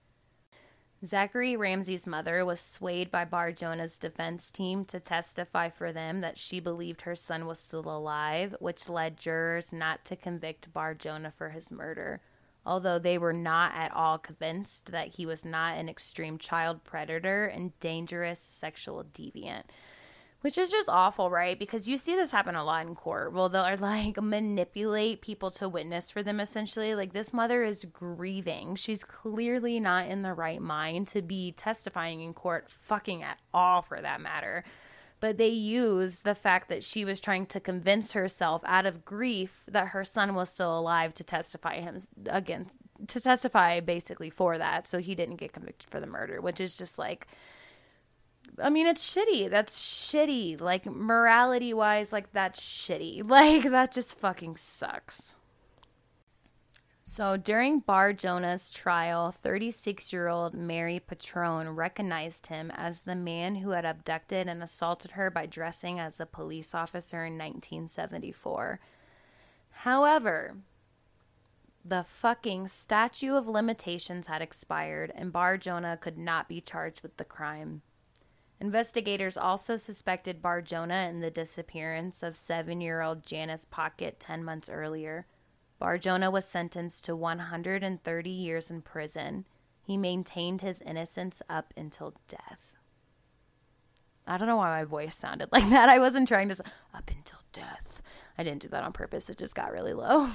Zachary 1.05 1.57
Ramsay's 1.57 2.07
mother 2.07 2.45
was 2.45 2.61
swayed 2.61 3.11
by 3.11 3.25
Bar 3.25 3.53
Jonah's 3.53 3.99
defense 3.99 4.51
team 4.51 4.85
to 4.87 4.99
testify 4.99 5.69
for 5.69 5.93
them 5.93 6.21
that 6.21 6.39
she 6.39 6.61
believed 6.61 7.03
her 7.03 7.15
son 7.15 7.47
was 7.47 7.59
still 7.59 7.89
alive, 7.89 8.55
which 8.59 8.89
led 8.89 9.19
jurors 9.19 9.73
not 9.73 10.05
to 10.07 10.17
convict 10.17 10.73
Bar 10.73 10.95
Jonah 10.95 11.33
for 11.33 11.51
his 11.51 11.71
murder, 11.71 12.23
although 12.67 12.99
they 12.99 13.19
were 13.19 13.33
not 13.33 13.73
at 13.75 13.93
all 13.95 14.19
convinced 14.19 14.93
that 14.93 15.09
he 15.09 15.27
was 15.27 15.45
not 15.45 15.77
an 15.77 15.89
extreme 15.89 16.39
child 16.39 16.85
predator 16.85 17.47
and 17.47 17.79
dangerous 17.81 18.41
sexual 18.41 19.05
deviant. 19.05 19.65
Which 20.41 20.59
is 20.59 20.71
just 20.71 20.91
awful, 20.91 21.31
right? 21.31 21.59
Because 21.59 21.89
you 21.89 21.97
see 21.97 22.17
this 22.17 22.31
happen 22.31 22.55
a 22.55 22.63
lot 22.63 22.87
in 22.87 22.95
court. 22.95 23.33
Well, 23.33 23.49
they'll 23.49 23.77
like 23.81 24.21
manipulate 24.21 25.23
people 25.23 25.51
to 25.53 25.71
witness 25.71 26.11
for 26.11 26.23
them 26.23 26.39
essentially. 26.39 26.95
Like 26.95 27.15
this 27.15 27.33
mother 27.33 27.63
is 27.63 27.87
grieving. 27.87 28.75
She's 28.77 29.05
clearly 29.05 29.81
not 29.81 30.07
in 30.07 30.21
the 30.21 30.35
right 30.35 30.61
mind 30.61 31.09
to 31.09 31.23
be 31.23 31.53
testifying 31.53 32.21
in 32.21 32.35
court, 32.35 32.69
fucking 32.69 33.23
at 33.23 33.39
all 33.55 33.81
for 33.81 33.99
that 33.99 34.21
matter. 34.21 34.65
But 35.25 35.39
they 35.39 35.49
use 35.49 36.21
the 36.21 36.35
fact 36.35 36.69
that 36.69 36.85
she 36.85 37.07
was 37.07 37.19
trying 37.19 37.47
to 37.47 37.59
convince 37.59 38.13
herself 38.13 38.61
out 38.67 38.85
of 38.85 39.07
grief 39.07 39.65
that 39.67 39.89
her 39.89 40.05
son 40.05 40.35
was 40.35 40.51
still 40.51 40.79
alive 40.79 41.15
to 41.15 41.25
testify 41.25 41.81
him 41.81 41.97
again 42.27 42.67
to 43.07 43.19
testify 43.23 43.81
basically 43.81 44.29
for 44.29 44.59
that 44.59 44.87
so 44.87 44.99
he 44.99 45.15
didn't 45.15 45.37
get 45.37 45.55
convicted 45.55 45.89
for 45.89 45.99
the 45.99 46.07
murder, 46.07 46.43
which 46.43 46.61
is 46.61 46.77
just 46.77 46.99
like 46.99 47.27
I 48.63 48.69
mean, 48.69 48.87
it's 48.87 49.17
shitty. 49.17 49.49
That's 49.49 49.81
shitty. 49.81 50.61
Like, 50.61 50.85
morality 50.85 51.73
wise, 51.73 52.13
like, 52.13 52.31
that's 52.35 52.61
shitty. 52.61 53.27
Like, 53.27 53.63
that 53.63 53.93
just 53.93 54.19
fucking 54.19 54.57
sucks. 54.57 55.37
So, 57.07 57.37
during 57.37 57.81
Bar 57.81 58.15
Jonah's 58.15 58.71
trial, 58.71 59.31
36 59.31 60.11
year 60.11 60.29
old 60.29 60.55
Mary 60.55 60.99
Patrone 60.99 61.69
recognized 61.69 62.47
him 62.47 62.71
as 62.75 63.01
the 63.01 63.15
man 63.15 63.57
who 63.57 63.71
had 63.71 63.85
abducted 63.85 64.49
and 64.49 64.63
assaulted 64.63 65.13
her 65.13 65.31
by 65.31 65.45
dressing 65.45 66.01
as 66.01 66.19
a 66.19 66.27
police 66.27 66.75
officer 66.75 67.19
in 67.19 67.35
1974. 67.35 68.81
However, 69.71 70.57
the 71.85 72.05
fucking 72.05 72.69
statute 72.69 73.37
of 73.37 73.47
limitations 73.47 74.29
had 74.29 74.41
expired 74.41 75.13
and 75.15 75.31
Bar 75.31 75.59
Jonah 75.59 75.99
could 75.99 76.17
not 76.17 76.49
be 76.49 76.63
charged 76.63 77.03
with 77.03 77.19
the 77.19 77.25
crime. 77.25 77.83
Investigators 78.59 79.37
also 79.37 79.77
suspected 79.77 80.41
Bar 80.41 80.63
Jonah 80.63 81.07
in 81.11 81.21
the 81.21 81.31
disappearance 81.31 82.23
of 82.23 82.35
seven 82.35 82.81
year 82.81 83.03
old 83.03 83.27
Janice 83.27 83.67
Pockett 83.67 84.19
10 84.19 84.43
months 84.43 84.71
earlier. 84.71 85.27
Bar 85.85 85.99
Jonah 85.99 86.31
was 86.31 86.47
sentenced 86.47 87.05
to 87.05 87.15
130 87.15 88.31
years 88.31 88.71
in 88.71 88.81
prison. 88.81 89.45
He 89.83 89.99
maintained 89.99 90.63
his 90.63 90.81
innocence 90.81 91.43
up 91.47 91.75
until 91.77 92.15
death. 92.27 92.77
I 94.27 94.39
don't 94.39 94.49
know 94.49 94.57
why 94.57 94.79
my 94.79 94.85
voice 94.85 95.15
sounded 95.15 95.49
like 95.53 95.69
that. 95.69 95.91
I 95.91 95.99
wasn't 95.99 96.27
trying 96.27 96.49
to 96.49 96.55
say 96.55 96.65
up 96.95 97.11
until 97.15 97.41
death. 97.53 98.01
I 98.39 98.45
didn't 98.45 98.63
do 98.63 98.69
that 98.69 98.83
on 98.83 98.95
purpose. 98.95 99.29
It 99.29 99.37
just 99.37 99.55
got 99.55 99.73
really 99.73 99.93
low. 99.93 100.31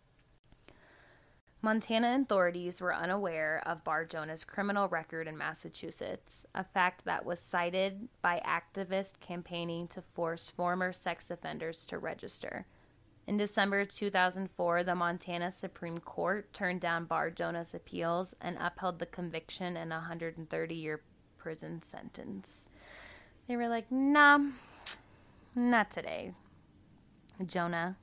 Montana 1.60 2.18
authorities 2.18 2.80
were 2.80 2.94
unaware 2.94 3.62
of 3.66 3.84
Bar 3.84 4.06
Jonah's 4.06 4.46
criminal 4.46 4.88
record 4.88 5.28
in 5.28 5.36
Massachusetts, 5.36 6.46
a 6.54 6.64
fact 6.64 7.04
that 7.04 7.26
was 7.26 7.40
cited 7.40 8.08
by 8.22 8.40
activists 8.46 9.20
campaigning 9.20 9.86
to 9.88 10.00
force 10.00 10.48
former 10.48 10.92
sex 10.92 11.30
offenders 11.30 11.84
to 11.84 11.98
register. 11.98 12.64
In 13.30 13.36
December 13.36 13.84
2004, 13.84 14.82
the 14.82 14.96
Montana 14.96 15.52
Supreme 15.52 15.98
Court 15.98 16.52
turned 16.52 16.80
down 16.80 17.04
Bar 17.04 17.30
Jonah's 17.30 17.72
appeals 17.72 18.34
and 18.40 18.58
upheld 18.58 18.98
the 18.98 19.06
conviction 19.06 19.76
and 19.76 19.92
a 19.92 19.98
130 19.98 20.74
year 20.74 21.00
prison 21.38 21.80
sentence. 21.80 22.68
They 23.46 23.54
were 23.54 23.68
like, 23.68 23.88
nah, 23.88 24.40
not 25.54 25.92
today. 25.92 26.32
Jonah, 27.46 27.98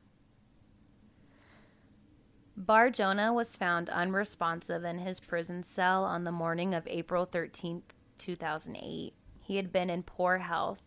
Bar 2.55 2.89
Jonah 2.89 3.34
was 3.34 3.57
found 3.57 3.89
unresponsive 3.89 4.86
in 4.86 5.00
his 5.00 5.19
prison 5.19 5.62
cell 5.62 6.05
on 6.05 6.24
the 6.24 6.31
morning 6.31 6.74
of 6.74 6.88
April 6.88 7.25
13, 7.25 7.84
2008. 8.17 9.13
He 9.41 9.55
had 9.57 9.74
been 9.74 9.89
in 9.89 10.03
poor 10.03 10.38
health. 10.38 10.87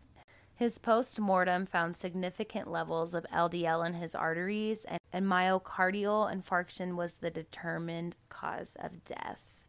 His 0.60 0.76
post 0.76 1.18
mortem 1.18 1.64
found 1.64 1.96
significant 1.96 2.70
levels 2.70 3.14
of 3.14 3.24
LDL 3.32 3.86
in 3.86 3.94
his 3.94 4.14
arteries, 4.14 4.84
and, 4.84 5.00
and 5.10 5.24
myocardial 5.24 6.30
infarction 6.30 6.96
was 6.96 7.14
the 7.14 7.30
determined 7.30 8.18
cause 8.28 8.76
of 8.78 9.02
death, 9.06 9.64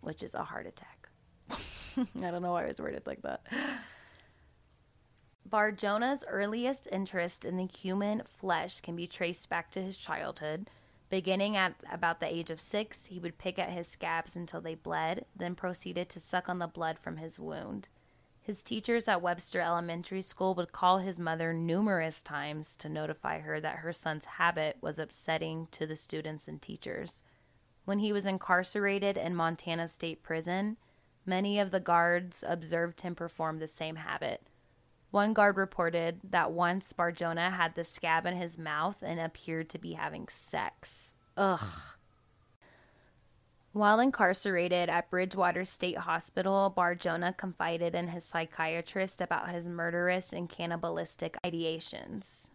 which 0.00 0.24
is 0.24 0.34
a 0.34 0.42
heart 0.42 0.66
attack. 0.66 1.08
I 1.48 2.32
don't 2.32 2.42
know 2.42 2.50
why 2.50 2.64
I 2.64 2.66
was 2.66 2.80
worded 2.80 3.06
like 3.06 3.22
that. 3.22 3.46
Bar 5.46 5.70
Jonah's 5.70 6.24
earliest 6.26 6.88
interest 6.90 7.44
in 7.44 7.56
the 7.56 7.66
human 7.66 8.22
flesh 8.24 8.80
can 8.80 8.96
be 8.96 9.06
traced 9.06 9.48
back 9.48 9.70
to 9.70 9.80
his 9.80 9.96
childhood. 9.96 10.68
Beginning 11.08 11.56
at 11.56 11.76
about 11.92 12.18
the 12.18 12.26
age 12.26 12.50
of 12.50 12.58
six, 12.58 13.06
he 13.06 13.20
would 13.20 13.38
pick 13.38 13.60
at 13.60 13.70
his 13.70 13.86
scabs 13.86 14.34
until 14.34 14.60
they 14.60 14.74
bled, 14.74 15.24
then 15.36 15.54
proceeded 15.54 16.08
to 16.08 16.18
suck 16.18 16.48
on 16.48 16.58
the 16.58 16.66
blood 16.66 16.98
from 16.98 17.18
his 17.18 17.38
wound. 17.38 17.86
His 18.42 18.62
teachers 18.62 19.06
at 19.06 19.22
Webster 19.22 19.60
Elementary 19.60 20.22
School 20.22 20.54
would 20.54 20.72
call 20.72 20.98
his 20.98 21.20
mother 21.20 21.52
numerous 21.52 22.22
times 22.22 22.74
to 22.76 22.88
notify 22.88 23.40
her 23.40 23.60
that 23.60 23.76
her 23.76 23.92
son's 23.92 24.24
habit 24.24 24.78
was 24.80 24.98
upsetting 24.98 25.68
to 25.72 25.86
the 25.86 25.96
students 25.96 26.48
and 26.48 26.60
teachers. 26.60 27.22
When 27.84 27.98
he 27.98 28.12
was 28.12 28.26
incarcerated 28.26 29.16
in 29.16 29.34
Montana 29.34 29.88
State 29.88 30.22
Prison, 30.22 30.78
many 31.26 31.58
of 31.58 31.70
the 31.70 31.80
guards 31.80 32.42
observed 32.46 33.02
him 33.02 33.14
perform 33.14 33.58
the 33.58 33.66
same 33.66 33.96
habit. 33.96 34.42
One 35.10 35.32
guard 35.32 35.56
reported 35.56 36.20
that 36.24 36.52
once 36.52 36.92
Bar 36.92 37.12
Jonah 37.12 37.50
had 37.50 37.74
the 37.74 37.84
scab 37.84 38.26
in 38.26 38.36
his 38.36 38.58
mouth 38.58 39.02
and 39.02 39.20
appeared 39.20 39.68
to 39.70 39.78
be 39.78 39.92
having 39.94 40.28
sex. 40.28 41.14
Ugh. 41.36 41.60
While 43.72 44.00
incarcerated 44.00 44.88
at 44.88 45.10
Bridgewater 45.10 45.64
State 45.64 45.98
Hospital, 45.98 46.70
Bar 46.70 46.96
Jonah 46.96 47.32
confided 47.32 47.94
in 47.94 48.08
his 48.08 48.24
psychiatrist 48.24 49.20
about 49.20 49.50
his 49.50 49.68
murderous 49.68 50.32
and 50.32 50.48
cannibalistic 50.48 51.36
ideations. 51.44 52.48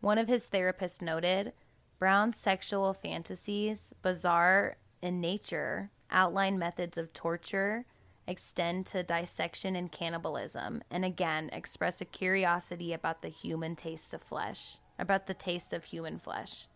One 0.00 0.18
of 0.18 0.28
his 0.28 0.50
therapists 0.50 1.00
noted 1.00 1.54
Brown's 1.98 2.38
sexual 2.38 2.92
fantasies, 2.92 3.94
bizarre 4.02 4.76
in 5.00 5.22
nature, 5.22 5.90
outline 6.10 6.58
methods 6.58 6.98
of 6.98 7.14
torture 7.14 7.86
extend 8.26 8.84
to 8.86 9.02
dissection 9.02 9.76
and 9.76 9.90
cannibalism, 9.90 10.82
and 10.90 11.06
again 11.06 11.48
express 11.54 12.02
a 12.02 12.04
curiosity 12.04 12.92
about 12.92 13.22
the 13.22 13.28
human 13.28 13.76
taste 13.76 14.12
of 14.12 14.22
flesh, 14.22 14.78
about 14.98 15.26
the 15.26 15.34
taste 15.34 15.72
of 15.72 15.84
human 15.84 16.18
flesh. 16.18 16.68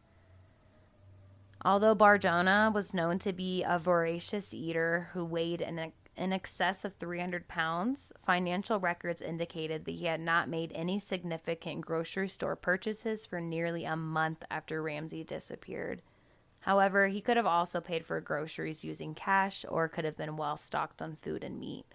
Although 1.64 1.96
Bar 1.96 2.18
Jonah 2.18 2.70
was 2.72 2.94
known 2.94 3.18
to 3.20 3.32
be 3.32 3.64
a 3.64 3.78
voracious 3.78 4.54
eater 4.54 5.08
who 5.12 5.24
weighed 5.24 5.60
in, 5.60 5.92
in 6.16 6.32
excess 6.32 6.84
of 6.84 6.94
300 6.94 7.48
pounds, 7.48 8.12
financial 8.24 8.78
records 8.78 9.20
indicated 9.20 9.84
that 9.84 9.92
he 9.92 10.06
had 10.06 10.20
not 10.20 10.48
made 10.48 10.72
any 10.74 10.98
significant 11.00 11.84
grocery 11.84 12.28
store 12.28 12.54
purchases 12.54 13.26
for 13.26 13.40
nearly 13.40 13.84
a 13.84 13.96
month 13.96 14.44
after 14.50 14.80
Ramsay 14.80 15.24
disappeared. 15.24 16.02
However, 16.60 17.08
he 17.08 17.20
could 17.20 17.36
have 17.36 17.46
also 17.46 17.80
paid 17.80 18.04
for 18.04 18.20
groceries 18.20 18.84
using 18.84 19.14
cash 19.14 19.64
or 19.68 19.88
could 19.88 20.04
have 20.04 20.16
been 20.16 20.36
well 20.36 20.56
stocked 20.56 21.02
on 21.02 21.16
food 21.16 21.42
and 21.42 21.58
meat. 21.58 21.86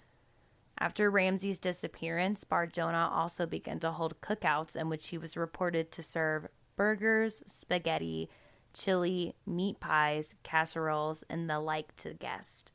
After 0.78 1.10
Ramsay's 1.10 1.60
disappearance, 1.60 2.43
Bar 2.43 2.67
Jonah 2.67 3.10
also 3.13 3.45
began 3.45 3.80
to 3.82 3.91
hold 3.91 4.19
cookouts 4.19 4.76
in 4.76 4.89
which 4.89 5.10
he 5.10 5.17
was 5.17 5.38
reported 5.38 5.91
to 5.91 6.02
serve 6.02 6.47
burgers, 6.76 7.43
spaghetti, 7.45 8.30
chili, 8.73 9.36
meat 9.45 9.79
pies, 9.79 10.36
casseroles, 10.43 11.23
and 11.29 11.49
the 11.49 11.59
like 11.59 11.95
to 11.97 12.09
the 12.09 12.15
guests. 12.15 12.71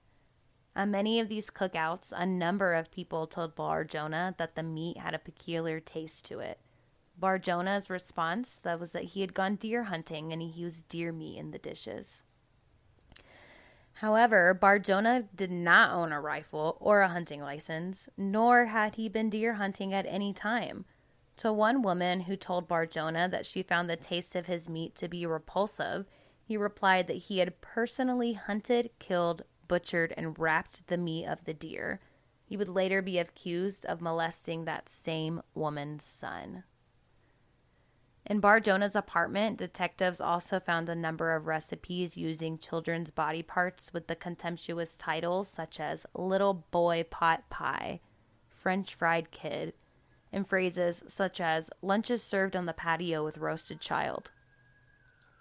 At 0.77 0.83
uh, 0.83 0.87
many 0.87 1.19
of 1.19 1.29
these 1.29 1.51
cookouts, 1.51 2.13
a 2.17 2.25
number 2.25 2.75
of 2.75 2.93
people 2.93 3.27
told 3.27 3.57
Bar 3.57 3.83
Jonah 3.85 4.35
that 4.39 4.55
the 4.55 4.63
meat 4.63 4.99
had 4.99 5.13
a 5.13 5.19
peculiar 5.19 5.81
taste 5.81 6.25
to 6.27 6.39
it. 6.39 6.61
Bar 7.19 7.41
Jonah's 7.41 7.91
response 7.91 8.61
that 8.63 8.79
was 8.79 8.93
that 8.93 9.03
he 9.03 9.23
had 9.23 9.35
gone 9.35 9.57
deer 9.57 9.85
hunting 9.85 10.33
and 10.33 10.41
he 10.41 10.49
used 10.49 10.89
deer 10.89 11.11
meat 11.11 11.37
in 11.37 11.51
the 11.51 11.59
dishes. 11.59 12.23
However, 13.95 14.55
Bar 14.55 14.79
Jonah 14.79 15.25
did 15.35 15.51
not 15.51 15.91
own 15.91 16.13
a 16.13 16.21
rifle 16.21 16.77
or 16.79 17.01
a 17.01 17.09
hunting 17.09 17.41
license, 17.41 18.09
nor 18.17 18.67
had 18.67 18.95
he 18.95 19.09
been 19.09 19.31
deer 19.31 19.55
hunting 19.55 19.93
at 19.93 20.07
any 20.07 20.33
time. 20.33 20.85
To 21.39 21.53
one 21.53 21.83
woman 21.83 22.23
who 22.23 22.37
told 22.37 22.67
Bar 22.67 22.87
Jonah 22.87 23.29
that 23.29 23.47
she 23.47 23.63
found 23.63 23.89
the 23.89 23.97
taste 23.97 24.35
of 24.35 24.47
his 24.47 24.69
meat 24.69 24.97
to 24.97 25.07
be 25.07 25.25
repulsive, 25.25 26.07
he 26.43 26.57
replied 26.57 27.07
that 27.07 27.15
he 27.15 27.39
had 27.39 27.61
personally 27.61 28.33
hunted, 28.33 28.91
killed, 28.99 29.43
butchered, 29.69 30.13
and 30.17 30.37
wrapped 30.37 30.89
the 30.89 30.97
meat 30.97 31.27
of 31.27 31.45
the 31.45 31.55
deer. 31.55 32.01
He 32.45 32.57
would 32.57 32.69
later 32.69 33.03
be 33.03 33.19
accused 33.19 33.87
of 33.87 34.01
molesting 34.01 34.65
that 34.65 34.89
same 34.89 35.43
woman's 35.55 36.03
son. 36.03 36.65
In 38.27 38.41
Bar 38.41 38.59
Jonah's 38.59 38.97
apartment, 38.97 39.59
detectives 39.59 40.21
also 40.21 40.59
found 40.59 40.89
a 40.89 40.95
number 40.97 41.37
of 41.37 41.47
recipes 41.47 42.17
using 42.17 42.59
children's 42.59 43.13
body 43.13 43.45
parts 43.45 43.93
with 43.95 44.09
the 44.09 44.17
contemptuous 44.17 44.97
titles 44.97 45.47
such 45.47 45.79
as 45.79 46.05
Little 46.15 46.67
Boy 46.73 47.05
Pot 47.09 47.49
Pie, 47.49 48.01
French 48.51 48.95
Fried 48.95 49.31
Kid, 49.31 49.73
and 50.33 50.47
phrases 50.47 51.03
such 51.09 51.41
as 51.41 51.71
Lunches 51.83 52.23
served 52.23 52.57
on 52.57 52.67
the 52.67 52.73
patio 52.73 53.25
with 53.25 53.39
roasted 53.39 53.81
child. 53.81 54.31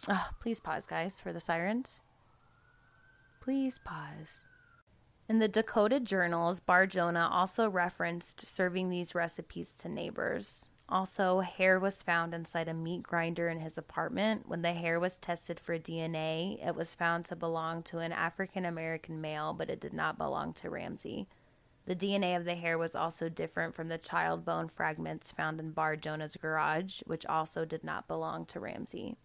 Oh, 0.08 0.30
please 0.40 0.60
pause, 0.60 0.86
guys, 0.86 1.20
for 1.20 1.34
the 1.34 1.40
sirens. 1.40 2.02
Please 3.42 3.80
pause. 3.84 4.44
In 5.30 5.40
the 5.40 5.48
Dakota 5.48 6.00
journals, 6.00 6.60
Bar 6.60 6.88
Jonah 6.88 7.30
also 7.32 7.70
referenced 7.70 8.42
serving 8.42 8.90
these 8.90 9.16
recipes 9.16 9.74
to 9.80 9.90
neighbors. 9.90 10.70
Also, 10.90 11.42
hair 11.42 11.80
was 11.80 12.02
found 12.02 12.34
inside 12.34 12.70
a 12.70 12.74
meat 12.74 13.04
grinder 13.04 13.50
in 13.50 13.60
his 13.60 13.78
apartment. 13.78 14.48
When 14.48 14.62
the 14.62 14.72
hair 14.72 15.02
was 15.02 15.18
tested 15.18 15.60
for 15.60 15.78
DNA, 15.78 16.66
it 16.66 16.76
was 16.76 16.96
found 16.96 17.26
to 17.26 17.36
belong 17.36 17.84
to 17.84 17.98
an 18.00 18.14
African 18.14 18.64
American 18.66 19.20
male, 19.20 19.54
but 19.54 19.70
it 19.70 19.82
did 19.82 19.94
not 19.94 20.18
belong 20.18 20.54
to 20.54 20.70
Ramsay. 20.70 21.28
The 21.88 21.96
DNA 21.96 22.36
of 22.36 22.44
the 22.44 22.56
hair 22.56 22.78
was 22.78 22.96
also 22.96 23.30
different 23.30 23.74
from 23.74 23.88
the 23.88 23.98
child 23.98 24.44
bone 24.44 24.68
fragments 24.68 25.32
found 25.32 25.58
in 25.62 25.72
Bar 25.72 25.96
Jonah's 25.96 26.36
garage, 26.36 27.00
which 27.06 27.26
also 27.26 27.64
did 27.64 27.82
not 27.82 28.10
belong 28.10 28.46
to 28.48 28.60
Ramsay. 28.60 29.16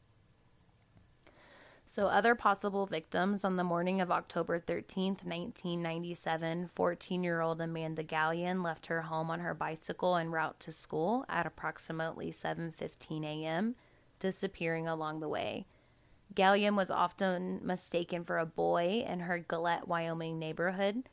So, 1.87 2.07
other 2.07 2.37
possible 2.37 2.87
victims 2.87 3.45
on 3.45 3.57
the 3.57 3.65
morning 3.65 4.01
of 4.01 4.13
October 4.13 4.61
13th, 4.61 5.25
1997, 5.27 6.69
14 6.73 7.25
year 7.25 7.41
old 7.41 7.61
Amanda 7.61 8.05
Gallion 8.05 8.63
left 8.63 8.87
her 8.87 9.03
home 9.03 9.29
on 9.29 9.41
her 9.41 9.55
bicycle 9.55 10.17
en 10.17 10.31
route 10.31 10.61
to 10.61 10.71
school 10.71 11.25
at 11.29 11.47
approximately 11.47 12.31
7:15 12.31 13.25
a.m., 13.25 13.75
disappearing 14.21 14.87
along 14.87 15.19
the 15.19 15.29
way. 15.29 15.67
Gallion 16.33 16.77
was 16.77 16.93
often 16.93 17.61
mistaken 17.61 18.23
for 18.23 18.39
a 18.39 18.47
boy 18.47 19.05
in 19.05 19.19
her 19.19 19.41
Gillette, 19.41 19.89
Wyoming 19.89 20.39
neighborhood. 20.39 21.09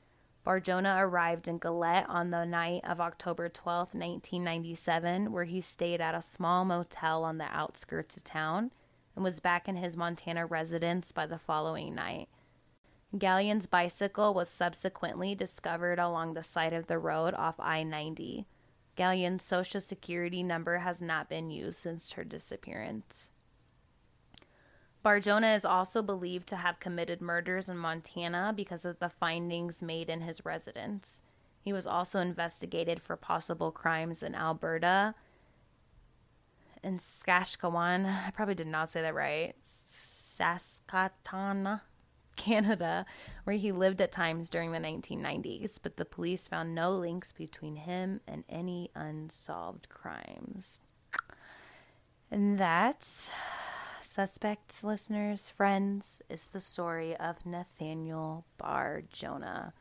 Bar 0.49 0.61
Jonah 0.61 0.95
arrived 0.97 1.47
in 1.47 1.59
Gillette 1.59 2.09
on 2.09 2.31
the 2.31 2.43
night 2.43 2.81
of 2.83 2.99
October 2.99 3.49
12, 3.49 3.93
1997, 3.93 5.31
where 5.31 5.43
he 5.43 5.61
stayed 5.61 6.01
at 6.01 6.15
a 6.15 6.23
small 6.23 6.65
motel 6.65 7.23
on 7.23 7.37
the 7.37 7.55
outskirts 7.55 8.17
of 8.17 8.23
town 8.23 8.71
and 9.13 9.23
was 9.23 9.39
back 9.39 9.67
in 9.67 9.75
his 9.75 9.95
Montana 9.95 10.47
residence 10.47 11.11
by 11.11 11.27
the 11.27 11.37
following 11.37 11.93
night. 11.93 12.29
Gallion's 13.15 13.67
bicycle 13.67 14.33
was 14.33 14.49
subsequently 14.49 15.35
discovered 15.35 15.99
along 15.99 16.33
the 16.33 16.41
side 16.41 16.73
of 16.73 16.87
the 16.87 16.97
road 16.97 17.35
off 17.35 17.59
I 17.59 17.83
90. 17.83 18.47
Gallion's 18.95 19.43
social 19.43 19.79
security 19.79 20.41
number 20.41 20.79
has 20.79 20.99
not 20.99 21.29
been 21.29 21.51
used 21.51 21.77
since 21.77 22.13
her 22.13 22.23
disappearance. 22.23 23.29
Bar 25.01 25.21
Jonah 25.21 25.53
is 25.53 25.63
also 25.63 26.01
believed 26.01 26.47
to 26.49 26.57
have 26.57 26.79
committed 26.79 27.21
murders 27.21 27.69
in 27.69 27.77
Montana 27.77 28.53
because 28.55 28.83
of 28.83 28.99
the 28.99 29.09
findings 29.09 29.81
made 29.81 30.09
in 30.09 30.21
his 30.21 30.43
residence. 30.43 31.21
He 31.61 31.71
was 31.71 31.87
also 31.87 32.19
investigated 32.19 33.01
for 33.01 33.15
possible 33.15 33.71
crimes 33.71 34.23
in 34.23 34.35
Alberta 34.35 35.15
in 36.83 36.99
Saskatchewan. 36.99 38.05
I 38.05 38.31
probably 38.31 38.55
did 38.55 38.67
not 38.67 38.89
say 38.89 39.01
that 39.01 39.13
right. 39.13 39.55
Saskatchewan, 39.61 41.81
Canada, 42.35 43.05
where 43.43 43.55
he 43.55 43.71
lived 43.71 44.01
at 44.01 44.11
times 44.11 44.49
during 44.49 44.71
the 44.71 44.79
1990s, 44.79 45.79
but 45.81 45.97
the 45.97 46.05
police 46.05 46.47
found 46.47 46.73
no 46.73 46.91
links 46.91 47.31
between 47.31 47.75
him 47.75 48.21
and 48.27 48.43
any 48.49 48.89
unsolved 48.95 49.89
crimes. 49.89 50.81
And 52.31 52.59
that, 52.59 53.31
suspect 54.09 54.83
listeners, 54.83 55.49
friends, 55.51 56.19
is 56.29 56.49
the 56.49 56.59
story 56.59 57.15
of 57.17 57.45
Nathaniel 57.45 58.43
Bar 58.57 59.03
Jonah, 59.13 59.71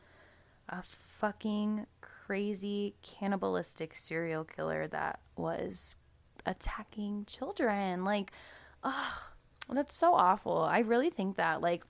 a 0.69 0.83
fucking 0.83 1.87
crazy 1.99 2.93
cannibalistic 3.01 3.95
serial 3.95 4.43
killer 4.43 4.87
that 4.87 5.19
was 5.35 5.95
attacking 6.45 7.25
children. 7.25 8.05
Like, 8.05 8.31
oh, 8.83 9.31
that's 9.67 9.95
so 9.95 10.13
awful. 10.13 10.59
I 10.59 10.79
really 10.79 11.09
think 11.09 11.37
that, 11.37 11.61
like, 11.61 11.83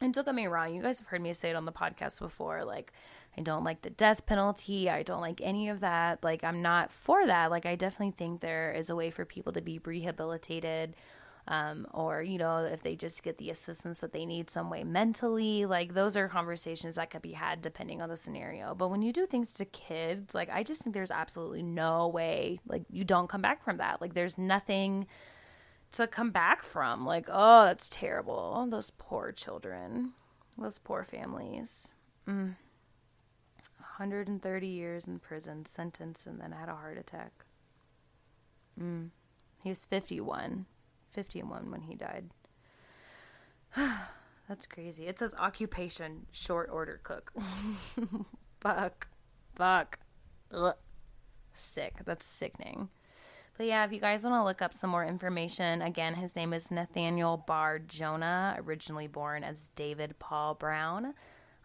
and 0.00 0.12
don't 0.12 0.26
get 0.26 0.34
me 0.34 0.48
wrong, 0.48 0.74
you 0.74 0.82
guys 0.82 0.98
have 0.98 1.08
heard 1.08 1.22
me 1.22 1.32
say 1.32 1.50
it 1.50 1.56
on 1.56 1.66
the 1.66 1.72
podcast 1.72 2.18
before. 2.18 2.64
Like, 2.64 2.92
I 3.38 3.42
don't 3.42 3.64
like 3.64 3.82
the 3.82 3.90
death 3.90 4.26
penalty. 4.26 4.90
I 4.90 5.04
don't 5.04 5.20
like 5.20 5.40
any 5.40 5.68
of 5.68 5.80
that. 5.80 6.24
Like, 6.24 6.42
I'm 6.42 6.62
not 6.62 6.90
for 6.92 7.24
that. 7.24 7.52
Like, 7.52 7.64
I 7.64 7.76
definitely 7.76 8.10
think 8.10 8.40
there 8.40 8.72
is 8.72 8.90
a 8.90 8.96
way 8.96 9.10
for 9.10 9.24
people 9.24 9.52
to 9.52 9.62
be 9.62 9.78
rehabilitated 9.78 10.96
um, 11.48 11.86
or 11.92 12.22
you 12.22 12.38
know 12.38 12.58
if 12.58 12.82
they 12.82 12.96
just 12.96 13.22
get 13.22 13.38
the 13.38 13.50
assistance 13.50 14.00
that 14.00 14.12
they 14.12 14.26
need 14.26 14.50
some 14.50 14.68
way 14.68 14.82
mentally 14.82 15.64
like 15.64 15.94
those 15.94 16.16
are 16.16 16.28
conversations 16.28 16.96
that 16.96 17.10
could 17.10 17.22
be 17.22 17.32
had 17.32 17.62
depending 17.62 18.02
on 18.02 18.08
the 18.08 18.16
scenario. 18.16 18.74
But 18.74 18.88
when 18.88 19.02
you 19.02 19.12
do 19.12 19.26
things 19.26 19.52
to 19.54 19.64
kids 19.64 20.34
like 20.34 20.50
i 20.50 20.62
just 20.62 20.82
think 20.82 20.94
there's 20.94 21.10
absolutely 21.10 21.62
no 21.62 22.08
way 22.08 22.60
like 22.66 22.82
you 22.90 23.04
don't 23.04 23.28
come 23.28 23.42
back 23.42 23.62
from 23.64 23.76
that. 23.78 24.00
Like 24.00 24.14
there's 24.14 24.36
nothing 24.38 25.06
to 25.92 26.06
come 26.06 26.30
back 26.30 26.62
from. 26.62 27.06
Like 27.06 27.28
oh 27.30 27.64
that's 27.64 27.88
terrible. 27.88 28.66
Those 28.70 28.90
poor 28.90 29.32
children. 29.32 30.12
Those 30.58 30.78
poor 30.78 31.04
families. 31.04 31.90
Mm. 32.28 32.56
130 33.98 34.66
years 34.66 35.06
in 35.06 35.18
prison 35.18 35.64
sentence 35.64 36.26
and 36.26 36.38
then 36.38 36.52
had 36.52 36.68
a 36.68 36.74
heart 36.74 36.98
attack. 36.98 37.32
Mm. 38.78 39.08
he 39.62 39.70
was 39.70 39.86
51 39.86 40.66
51 41.16 41.70
when 41.70 41.80
he 41.80 41.94
died. 41.94 42.30
That's 44.48 44.66
crazy. 44.66 45.06
It 45.06 45.18
says 45.18 45.34
occupation, 45.38 46.26
short 46.30 46.68
order 46.70 47.00
cook. 47.02 47.32
fuck. 48.60 49.08
Fuck. 49.56 49.98
Sick. 51.54 51.94
That's 52.04 52.26
sickening. 52.26 52.90
But 53.56 53.66
yeah, 53.66 53.84
if 53.86 53.92
you 53.92 54.00
guys 54.00 54.22
want 54.22 54.34
to 54.34 54.44
look 54.44 54.60
up 54.60 54.74
some 54.74 54.90
more 54.90 55.04
information, 55.04 55.80
again, 55.80 56.14
his 56.14 56.36
name 56.36 56.52
is 56.52 56.70
Nathaniel 56.70 57.38
Bar 57.38 57.78
Jonah, 57.78 58.56
originally 58.58 59.06
born 59.06 59.42
as 59.42 59.70
David 59.70 60.18
Paul 60.18 60.54
Brown. 60.54 61.14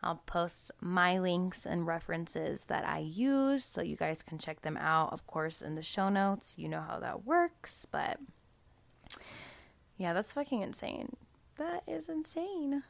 I'll 0.01 0.21
post 0.25 0.71
my 0.79 1.19
links 1.19 1.65
and 1.65 1.85
references 1.85 2.63
that 2.65 2.87
I 2.87 2.99
use 2.99 3.65
so 3.65 3.81
you 3.81 3.97
guys 3.97 4.23
can 4.23 4.39
check 4.39 4.61
them 4.61 4.77
out, 4.77 5.11
of 5.11 5.27
course, 5.27 5.61
in 5.61 5.75
the 5.75 5.81
show 5.81 6.07
notes. 6.07 6.55
You 6.57 6.69
know 6.69 6.81
how 6.81 6.99
that 7.01 7.25
works, 7.25 7.85
but 7.91 8.17
yeah, 10.01 10.13
that's 10.13 10.33
fucking 10.33 10.63
insane. 10.63 11.15
That 11.59 11.83
is 11.87 12.09
insane. 12.09 12.81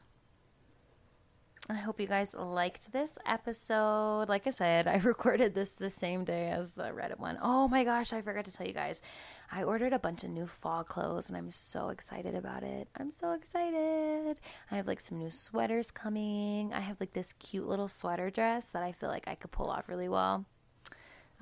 I 1.68 1.74
hope 1.74 2.00
you 2.00 2.06
guys 2.06 2.34
liked 2.34 2.90
this 2.90 3.18
episode. 3.26 4.30
Like 4.30 4.46
I 4.46 4.50
said, 4.50 4.88
I 4.88 4.96
recorded 4.96 5.54
this 5.54 5.74
the 5.74 5.90
same 5.90 6.24
day 6.24 6.48
as 6.48 6.72
the 6.72 6.84
Reddit 6.84 7.18
one. 7.18 7.38
Oh 7.42 7.68
my 7.68 7.84
gosh, 7.84 8.14
I 8.14 8.22
forgot 8.22 8.46
to 8.46 8.52
tell 8.52 8.66
you 8.66 8.72
guys. 8.72 9.02
I 9.50 9.62
ordered 9.62 9.92
a 9.92 9.98
bunch 9.98 10.24
of 10.24 10.30
new 10.30 10.46
fall 10.46 10.84
clothes 10.84 11.28
and 11.28 11.36
I'm 11.36 11.50
so 11.50 11.90
excited 11.90 12.34
about 12.34 12.62
it. 12.62 12.88
I'm 12.96 13.12
so 13.12 13.32
excited. 13.32 14.40
I 14.70 14.76
have 14.76 14.86
like 14.86 15.00
some 15.00 15.18
new 15.18 15.28
sweaters 15.28 15.90
coming. 15.90 16.72
I 16.72 16.80
have 16.80 16.98
like 16.98 17.12
this 17.12 17.34
cute 17.34 17.68
little 17.68 17.88
sweater 17.88 18.30
dress 18.30 18.70
that 18.70 18.82
I 18.82 18.92
feel 18.92 19.10
like 19.10 19.28
I 19.28 19.34
could 19.34 19.50
pull 19.50 19.68
off 19.68 19.90
really 19.90 20.08
well. 20.08 20.46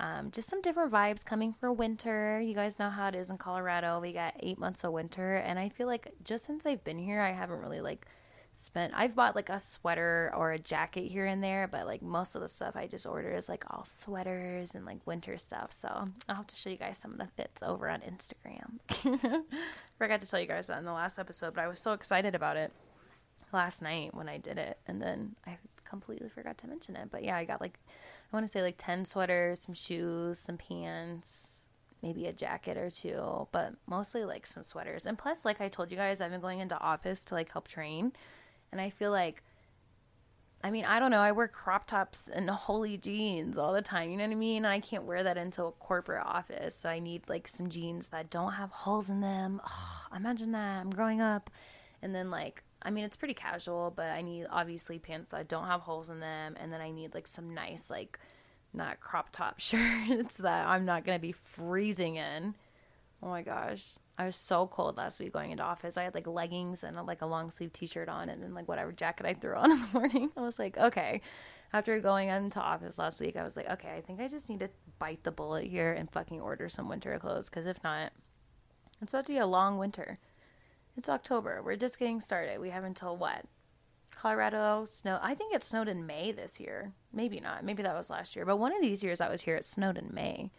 Um, 0.01 0.31
just 0.31 0.49
some 0.49 0.61
different 0.61 0.91
vibes 0.91 1.23
coming 1.23 1.53
for 1.53 1.71
winter. 1.71 2.41
You 2.41 2.55
guys 2.55 2.79
know 2.79 2.89
how 2.89 3.09
it 3.09 3.15
is 3.15 3.29
in 3.29 3.37
Colorado. 3.37 3.99
We 3.99 4.13
got 4.13 4.33
eight 4.39 4.57
months 4.57 4.83
of 4.83 4.93
winter, 4.93 5.35
and 5.35 5.59
I 5.59 5.69
feel 5.69 5.85
like 5.85 6.11
just 6.23 6.43
since 6.43 6.65
I've 6.65 6.83
been 6.83 6.97
here, 6.97 7.21
I 7.21 7.33
haven't 7.33 7.59
really 7.59 7.81
like 7.81 8.07
spent. 8.55 8.93
I've 8.95 9.15
bought 9.15 9.35
like 9.35 9.49
a 9.49 9.59
sweater 9.59 10.33
or 10.35 10.53
a 10.53 10.57
jacket 10.57 11.03
here 11.03 11.27
and 11.27 11.43
there, 11.43 11.67
but 11.67 11.85
like 11.85 12.01
most 12.01 12.33
of 12.33 12.41
the 12.41 12.47
stuff 12.47 12.75
I 12.75 12.87
just 12.87 13.05
order 13.05 13.31
is 13.31 13.47
like 13.47 13.63
all 13.69 13.85
sweaters 13.85 14.73
and 14.73 14.87
like 14.87 15.05
winter 15.05 15.37
stuff. 15.37 15.71
So 15.71 16.05
I'll 16.27 16.35
have 16.35 16.47
to 16.47 16.55
show 16.55 16.71
you 16.71 16.77
guys 16.77 16.97
some 16.97 17.11
of 17.11 17.19
the 17.19 17.27
fits 17.27 17.61
over 17.61 17.87
on 17.87 18.01
Instagram. 18.01 18.79
Forgot 19.99 20.21
to 20.21 20.27
tell 20.27 20.39
you 20.39 20.47
guys 20.47 20.65
that 20.65 20.79
in 20.79 20.85
the 20.85 20.93
last 20.93 21.19
episode, 21.19 21.53
but 21.53 21.63
I 21.63 21.67
was 21.67 21.77
so 21.77 21.93
excited 21.93 22.33
about 22.33 22.57
it 22.57 22.73
last 23.53 23.83
night 23.83 24.15
when 24.15 24.27
I 24.27 24.39
did 24.39 24.57
it, 24.57 24.79
and 24.87 24.99
then 24.99 25.35
I 25.45 25.59
completely 25.91 26.29
forgot 26.29 26.57
to 26.59 26.67
mention 26.67 26.95
it. 26.95 27.09
But 27.11 27.23
yeah, 27.23 27.35
I 27.35 27.45
got 27.45 27.61
like 27.61 27.79
I 28.31 28.35
want 28.35 28.47
to 28.47 28.51
say 28.51 28.63
like 28.63 28.75
10 28.77 29.05
sweaters, 29.05 29.61
some 29.61 29.75
shoes, 29.75 30.39
some 30.39 30.57
pants, 30.57 31.67
maybe 32.01 32.25
a 32.25 32.33
jacket 32.33 32.77
or 32.77 32.89
two, 32.89 33.47
but 33.51 33.73
mostly 33.85 34.23
like 34.23 34.47
some 34.47 34.63
sweaters. 34.63 35.05
And 35.05 35.17
plus, 35.17 35.45
like 35.45 35.61
I 35.61 35.67
told 35.67 35.91
you 35.91 35.97
guys, 35.97 36.21
I've 36.21 36.31
been 36.31 36.41
going 36.41 36.59
into 36.59 36.79
office 36.79 37.23
to 37.25 37.35
like 37.35 37.51
help 37.51 37.67
train. 37.67 38.13
And 38.71 38.79
I 38.79 38.89
feel 38.89 39.11
like, 39.11 39.43
I 40.63 40.71
mean, 40.71 40.85
I 40.85 40.99
don't 40.99 41.11
know, 41.11 41.19
I 41.19 41.33
wear 41.33 41.49
crop 41.49 41.87
tops 41.87 42.29
and 42.29 42.49
holy 42.49 42.97
jeans 42.97 43.57
all 43.57 43.73
the 43.73 43.81
time. 43.81 44.09
You 44.09 44.17
know 44.17 44.23
what 44.23 44.31
I 44.31 44.35
mean? 44.35 44.65
I 44.65 44.79
can't 44.79 45.03
wear 45.03 45.23
that 45.23 45.37
into 45.37 45.65
a 45.65 45.71
corporate 45.73 46.25
office. 46.25 46.75
So 46.75 46.89
I 46.89 46.99
need 46.99 47.27
like 47.27 47.49
some 47.49 47.69
jeans 47.69 48.07
that 48.07 48.29
don't 48.29 48.53
have 48.53 48.71
holes 48.71 49.09
in 49.09 49.19
them. 49.19 49.59
Oh, 49.67 50.05
imagine 50.15 50.53
that. 50.53 50.79
I'm 50.79 50.89
growing 50.89 51.19
up. 51.19 51.49
And 52.01 52.15
then 52.15 52.31
like 52.31 52.63
I 52.83 52.89
mean, 52.89 53.03
it's 53.03 53.17
pretty 53.17 53.33
casual, 53.33 53.93
but 53.95 54.07
I 54.07 54.21
need 54.21 54.47
obviously 54.49 54.99
pants 54.99 55.31
that 55.31 55.47
don't 55.47 55.67
have 55.67 55.81
holes 55.81 56.09
in 56.09 56.19
them, 56.19 56.55
and 56.59 56.71
then 56.71 56.81
I 56.81 56.91
need 56.91 57.13
like 57.13 57.27
some 57.27 57.53
nice, 57.53 57.89
like, 57.89 58.19
not 58.73 58.99
crop 58.99 59.31
top 59.31 59.59
shirts 59.59 60.37
that 60.37 60.67
I'm 60.67 60.85
not 60.85 61.05
gonna 61.05 61.19
be 61.19 61.31
freezing 61.33 62.15
in. 62.15 62.55
Oh 63.23 63.29
my 63.29 63.43
gosh, 63.43 63.85
I 64.17 64.25
was 64.25 64.35
so 64.35 64.67
cold 64.67 64.97
last 64.97 65.19
week 65.19 65.33
going 65.33 65.51
into 65.51 65.63
office. 65.63 65.95
I 65.97 66.03
had 66.03 66.15
like 66.15 66.27
leggings 66.27 66.83
and 66.83 66.95
like 67.05 67.21
a 67.21 67.27
long 67.27 67.51
sleeve 67.51 67.71
T-shirt 67.73 68.09
on, 68.09 68.29
and 68.29 68.41
then 68.41 68.53
like 68.53 68.67
whatever 68.67 68.91
jacket 68.91 69.25
I 69.25 69.33
threw 69.33 69.55
on 69.55 69.71
in 69.71 69.79
the 69.79 69.87
morning. 69.93 70.31
I 70.35 70.41
was 70.41 70.59
like, 70.59 70.77
okay. 70.77 71.21
After 71.73 71.97
going 72.01 72.27
into 72.27 72.59
office 72.59 72.99
last 72.99 73.21
week, 73.21 73.37
I 73.37 73.43
was 73.43 73.55
like, 73.55 73.69
okay, 73.69 73.95
I 73.95 74.01
think 74.01 74.19
I 74.19 74.27
just 74.27 74.49
need 74.49 74.59
to 74.59 74.69
bite 74.99 75.23
the 75.23 75.31
bullet 75.31 75.65
here 75.65 75.93
and 75.93 76.11
fucking 76.11 76.41
order 76.41 76.67
some 76.67 76.89
winter 76.89 77.17
clothes, 77.17 77.49
because 77.49 77.65
if 77.65 77.81
not, 77.81 78.11
it's 79.01 79.13
about 79.13 79.25
to 79.27 79.31
be 79.31 79.37
a 79.37 79.45
long 79.45 79.77
winter. 79.77 80.19
It's 81.01 81.09
October. 81.09 81.63
We're 81.65 81.77
just 81.77 81.97
getting 81.97 82.21
started. 82.21 82.59
We 82.61 82.69
have 82.69 82.83
until 82.83 83.17
what? 83.17 83.45
Colorado 84.11 84.85
snow. 84.87 85.17
I 85.19 85.33
think 85.33 85.51
it 85.51 85.63
snowed 85.63 85.87
in 85.87 86.05
May 86.05 86.31
this 86.31 86.59
year. 86.59 86.91
Maybe 87.11 87.39
not. 87.39 87.65
Maybe 87.65 87.81
that 87.81 87.95
was 87.95 88.11
last 88.11 88.35
year. 88.35 88.45
But 88.45 88.57
one 88.57 88.71
of 88.71 88.83
these 88.83 89.03
years 89.03 89.19
I 89.19 89.27
was 89.27 89.41
here, 89.41 89.55
it 89.55 89.65
snowed 89.65 89.97
in 89.97 90.11
May. 90.13 90.51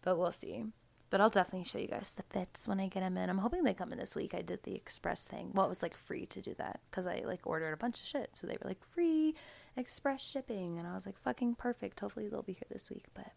But 0.00 0.16
we'll 0.16 0.32
see. 0.32 0.64
But 1.10 1.20
I'll 1.20 1.28
definitely 1.28 1.68
show 1.68 1.76
you 1.76 1.88
guys 1.88 2.14
the 2.14 2.22
fits 2.22 2.66
when 2.66 2.80
I 2.80 2.88
get 2.88 3.00
them 3.00 3.18
in. 3.18 3.28
I'm 3.28 3.36
hoping 3.36 3.62
they 3.62 3.74
come 3.74 3.92
in 3.92 3.98
this 3.98 4.16
week. 4.16 4.32
I 4.32 4.40
did 4.40 4.62
the 4.62 4.74
express 4.74 5.28
thing. 5.28 5.50
Well, 5.52 5.66
it 5.66 5.68
was 5.68 5.82
like 5.82 5.94
free 5.94 6.24
to 6.24 6.40
do 6.40 6.54
that 6.54 6.80
because 6.90 7.06
I 7.06 7.22
like 7.26 7.40
ordered 7.46 7.74
a 7.74 7.76
bunch 7.76 8.00
of 8.00 8.06
shit. 8.06 8.30
So 8.32 8.46
they 8.46 8.54
were 8.54 8.70
like 8.70 8.82
free 8.82 9.34
express 9.76 10.22
shipping. 10.22 10.78
And 10.78 10.88
I 10.88 10.94
was 10.94 11.04
like, 11.04 11.18
fucking 11.18 11.56
perfect. 11.56 12.00
Hopefully 12.00 12.28
they'll 12.28 12.40
be 12.40 12.54
here 12.54 12.68
this 12.70 12.88
week. 12.88 13.04
But 13.12 13.32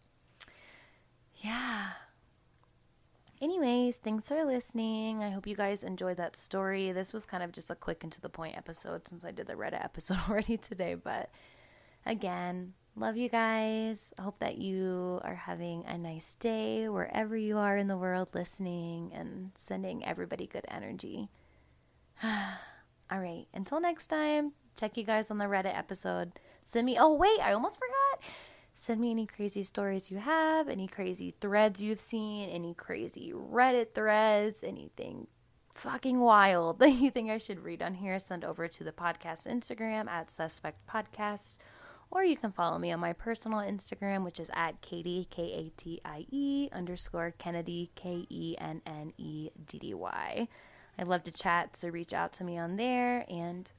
yeah, 1.34 1.90
Anyways, 3.40 3.98
thanks 3.98 4.28
for 4.28 4.44
listening. 4.44 5.22
I 5.22 5.30
hope 5.30 5.46
you 5.46 5.54
guys 5.54 5.84
enjoyed 5.84 6.16
that 6.16 6.34
story. 6.34 6.90
This 6.90 7.12
was 7.12 7.24
kind 7.24 7.44
of 7.44 7.52
just 7.52 7.70
a 7.70 7.76
quick 7.76 8.02
and 8.02 8.10
to 8.12 8.20
the 8.20 8.28
point 8.28 8.56
episode 8.56 9.06
since 9.06 9.24
I 9.24 9.30
did 9.30 9.46
the 9.46 9.54
Reddit 9.54 9.84
episode 9.84 10.18
already 10.28 10.56
today. 10.56 10.96
But 10.96 11.30
again, 12.04 12.74
love 12.96 13.16
you 13.16 13.28
guys. 13.28 14.12
Hope 14.20 14.40
that 14.40 14.58
you 14.58 15.20
are 15.22 15.36
having 15.36 15.84
a 15.86 15.96
nice 15.96 16.34
day 16.34 16.88
wherever 16.88 17.36
you 17.36 17.58
are 17.58 17.76
in 17.76 17.86
the 17.86 17.96
world 17.96 18.30
listening 18.34 19.12
and 19.14 19.52
sending 19.56 20.04
everybody 20.04 20.48
good 20.48 20.64
energy. 20.66 21.28
All 22.24 23.20
right, 23.20 23.46
until 23.54 23.80
next 23.80 24.08
time, 24.08 24.52
check 24.76 24.96
you 24.96 25.04
guys 25.04 25.30
on 25.30 25.38
the 25.38 25.44
Reddit 25.44 25.78
episode. 25.78 26.40
Send 26.64 26.86
me, 26.86 26.96
oh, 26.98 27.14
wait, 27.14 27.40
I 27.40 27.52
almost 27.52 27.78
forgot. 27.78 28.28
Send 28.80 29.00
me 29.00 29.10
any 29.10 29.26
crazy 29.26 29.64
stories 29.64 30.08
you 30.08 30.18
have, 30.18 30.68
any 30.68 30.86
crazy 30.86 31.34
threads 31.40 31.82
you've 31.82 32.00
seen, 32.00 32.48
any 32.48 32.74
crazy 32.74 33.32
Reddit 33.34 33.92
threads, 33.92 34.62
anything 34.62 35.26
fucking 35.72 36.20
wild 36.20 36.78
that 36.78 36.92
you 36.92 37.10
think 37.10 37.28
I 37.28 37.38
should 37.38 37.64
read 37.64 37.82
on 37.82 37.94
here. 37.94 38.16
Send 38.20 38.44
over 38.44 38.68
to 38.68 38.84
the 38.84 38.92
podcast 38.92 39.48
Instagram 39.48 40.06
at 40.06 40.30
Suspect 40.30 40.86
Podcasts, 40.86 41.58
or 42.12 42.22
you 42.22 42.36
can 42.36 42.52
follow 42.52 42.78
me 42.78 42.92
on 42.92 43.00
my 43.00 43.12
personal 43.12 43.58
Instagram, 43.58 44.24
which 44.24 44.38
is 44.38 44.48
at 44.54 44.80
Katie 44.80 45.26
K 45.28 45.42
A 45.42 45.72
T 45.76 46.00
I 46.04 46.26
E 46.30 46.68
underscore 46.70 47.34
Kennedy 47.36 47.90
K 47.96 48.26
E 48.30 48.54
N 48.58 48.80
N 48.86 49.12
E 49.18 49.50
D 49.66 49.80
D 49.80 49.92
Y. 49.92 50.46
I 50.96 51.02
love 51.02 51.24
to 51.24 51.32
chat, 51.32 51.76
so 51.76 51.88
reach 51.88 52.12
out 52.12 52.32
to 52.34 52.44
me 52.44 52.56
on 52.56 52.76
there 52.76 53.24
and 53.28 53.72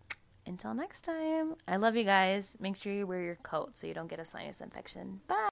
until 0.45 0.73
next 0.73 1.01
time, 1.01 1.55
I 1.67 1.75
love 1.77 1.95
you 1.95 2.03
guys. 2.03 2.55
Make 2.59 2.75
sure 2.75 2.91
you 2.91 3.05
wear 3.07 3.21
your 3.23 3.35
coat 3.35 3.77
so 3.77 3.87
you 3.87 3.93
don't 3.93 4.07
get 4.07 4.19
a 4.19 4.25
sinus 4.25 4.61
infection. 4.61 5.21
Bye. 5.27 5.39